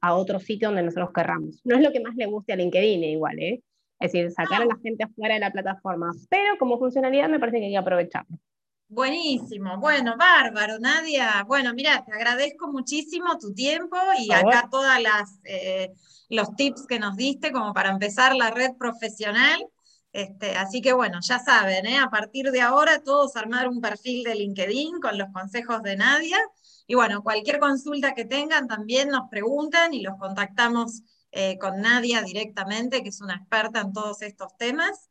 a 0.00 0.14
otro 0.14 0.40
sitio 0.40 0.68
donde 0.68 0.82
nosotros 0.82 1.10
querramos. 1.14 1.60
No 1.64 1.76
es 1.76 1.82
lo 1.82 1.92
que 1.92 2.00
más 2.00 2.16
le 2.16 2.26
guste 2.26 2.52
a 2.52 2.56
LinkedIn 2.56 3.04
igual, 3.04 3.38
¿eh? 3.38 3.62
Es 4.04 4.12
decir, 4.12 4.30
sacar 4.30 4.62
a 4.62 4.66
la 4.66 4.76
gente 4.82 5.04
afuera 5.04 5.34
de 5.34 5.40
la 5.40 5.50
plataforma. 5.50 6.12
Pero 6.28 6.58
como 6.58 6.78
funcionalidad 6.78 7.28
me 7.28 7.40
parece 7.40 7.58
que 7.58 7.66
hay 7.66 7.72
que 7.72 7.78
aprovecharlo. 7.78 8.38
Buenísimo, 8.86 9.78
bueno, 9.78 10.14
bárbaro, 10.18 10.78
Nadia. 10.78 11.42
Bueno, 11.48 11.72
mira, 11.74 12.04
te 12.04 12.12
agradezco 12.12 12.68
muchísimo 12.68 13.38
tu 13.38 13.54
tiempo 13.54 13.96
y 14.18 14.30
acá 14.30 14.68
todas 14.70 15.00
las 15.00 15.40
eh, 15.44 15.90
los 16.28 16.54
tips 16.54 16.86
que 16.86 16.98
nos 16.98 17.16
diste 17.16 17.50
como 17.50 17.72
para 17.72 17.90
empezar 17.90 18.36
la 18.36 18.50
red 18.50 18.72
profesional. 18.78 19.66
Este, 20.12 20.54
así 20.56 20.80
que 20.80 20.92
bueno, 20.92 21.18
ya 21.22 21.38
saben, 21.38 21.86
¿eh? 21.86 21.98
a 21.98 22.10
partir 22.10 22.50
de 22.50 22.60
ahora 22.60 23.02
todos 23.02 23.34
armar 23.36 23.68
un 23.68 23.80
perfil 23.80 24.22
de 24.22 24.34
LinkedIn 24.34 25.00
con 25.00 25.18
los 25.18 25.28
consejos 25.32 25.82
de 25.82 25.96
Nadia. 25.96 26.38
Y 26.86 26.94
bueno, 26.94 27.22
cualquier 27.22 27.58
consulta 27.58 28.14
que 28.14 28.26
tengan 28.26 28.68
también 28.68 29.08
nos 29.08 29.30
preguntan 29.30 29.94
y 29.94 30.02
los 30.02 30.18
contactamos 30.18 31.02
eh, 31.36 31.58
con 31.58 31.80
Nadia 31.80 32.22
directamente, 32.22 33.02
que 33.02 33.08
es 33.08 33.20
una 33.20 33.34
experta 33.34 33.80
en 33.80 33.92
todos 33.92 34.22
estos 34.22 34.56
temas. 34.56 35.10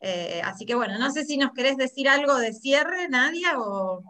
Eh, 0.00 0.42
así 0.44 0.66
que 0.66 0.74
bueno, 0.74 0.98
no 0.98 1.10
sé 1.10 1.24
si 1.24 1.38
nos 1.38 1.52
querés 1.52 1.78
decir 1.78 2.10
algo 2.10 2.36
de 2.36 2.52
cierre, 2.52 3.08
Nadia, 3.08 3.58
o... 3.58 4.02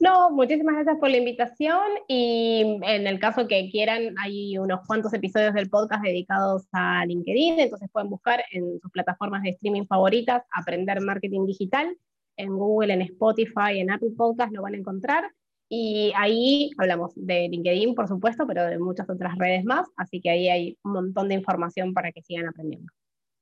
No, 0.00 0.30
muchísimas 0.30 0.76
gracias 0.76 0.96
por 1.00 1.10
la 1.10 1.16
invitación 1.16 1.80
y 2.06 2.78
en 2.82 3.08
el 3.08 3.18
caso 3.18 3.48
que 3.48 3.68
quieran, 3.68 4.14
hay 4.22 4.56
unos 4.56 4.86
cuantos 4.86 5.12
episodios 5.12 5.54
del 5.54 5.68
podcast 5.68 6.04
dedicados 6.04 6.68
a 6.70 7.04
LinkedIn, 7.04 7.58
entonces 7.58 7.90
pueden 7.92 8.08
buscar 8.08 8.44
en 8.52 8.78
sus 8.78 8.92
plataformas 8.92 9.42
de 9.42 9.50
streaming 9.50 9.86
favoritas 9.86 10.44
Aprender 10.52 11.00
Marketing 11.00 11.46
Digital, 11.46 11.98
en 12.36 12.56
Google, 12.56 12.92
en 12.92 13.02
Spotify, 13.02 13.80
en 13.80 13.90
Apple 13.90 14.12
Podcast 14.16 14.52
lo 14.52 14.62
van 14.62 14.74
a 14.74 14.78
encontrar 14.78 15.24
y 15.68 16.12
ahí 16.16 16.70
hablamos 16.78 17.12
de 17.14 17.48
LinkedIn, 17.48 17.94
por 17.94 18.08
supuesto, 18.08 18.46
pero 18.46 18.64
de 18.66 18.78
muchas 18.78 19.08
otras 19.10 19.36
redes 19.36 19.64
más, 19.64 19.86
así 19.96 20.20
que 20.20 20.30
ahí 20.30 20.48
hay 20.48 20.78
un 20.82 20.92
montón 20.92 21.28
de 21.28 21.34
información 21.34 21.92
para 21.92 22.10
que 22.12 22.22
sigan 22.22 22.48
aprendiendo. 22.48 22.90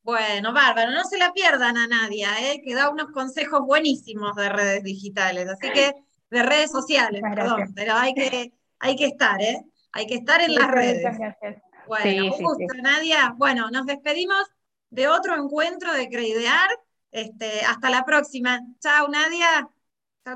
Bueno, 0.02 0.52
bárbaro, 0.52 0.92
no 0.92 1.04
se 1.04 1.18
la 1.18 1.32
pierdan 1.32 1.76
a 1.76 1.86
Nadia, 1.86 2.28
¿eh? 2.40 2.62
que 2.64 2.74
da 2.74 2.90
unos 2.90 3.10
consejos 3.10 3.60
buenísimos 3.66 4.34
de 4.36 4.48
redes 4.48 4.82
digitales, 4.82 5.48
así 5.48 5.70
que 5.72 5.94
de 6.30 6.42
redes 6.42 6.70
sociales, 6.70 7.22
perdón, 7.22 7.72
pero 7.74 7.94
hay 7.94 8.14
que, 8.14 8.52
hay 8.78 8.96
que 8.96 9.06
estar, 9.06 9.40
¿eh? 9.40 9.64
Hay 9.92 10.06
que 10.06 10.16
estar 10.16 10.42
en 10.42 10.54
las 10.54 10.70
redes. 10.70 11.02
Gracias. 11.02 11.62
Bueno, 11.86 12.24
un 12.24 12.42
gusto, 12.42 12.74
Nadia. 12.82 13.34
Bueno, 13.36 13.70
nos 13.70 13.86
despedimos 13.86 14.44
de 14.90 15.08
otro 15.08 15.34
encuentro 15.34 15.92
de 15.94 16.08
Creidear. 16.08 16.68
Este, 17.10 17.60
hasta 17.62 17.88
la 17.88 18.04
próxima. 18.04 18.60
Chao, 18.80 19.08
Nadia. 19.08 19.68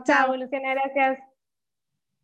Chao. 0.06 0.34
Luciana, 0.34 0.74
gracias. 0.74 1.29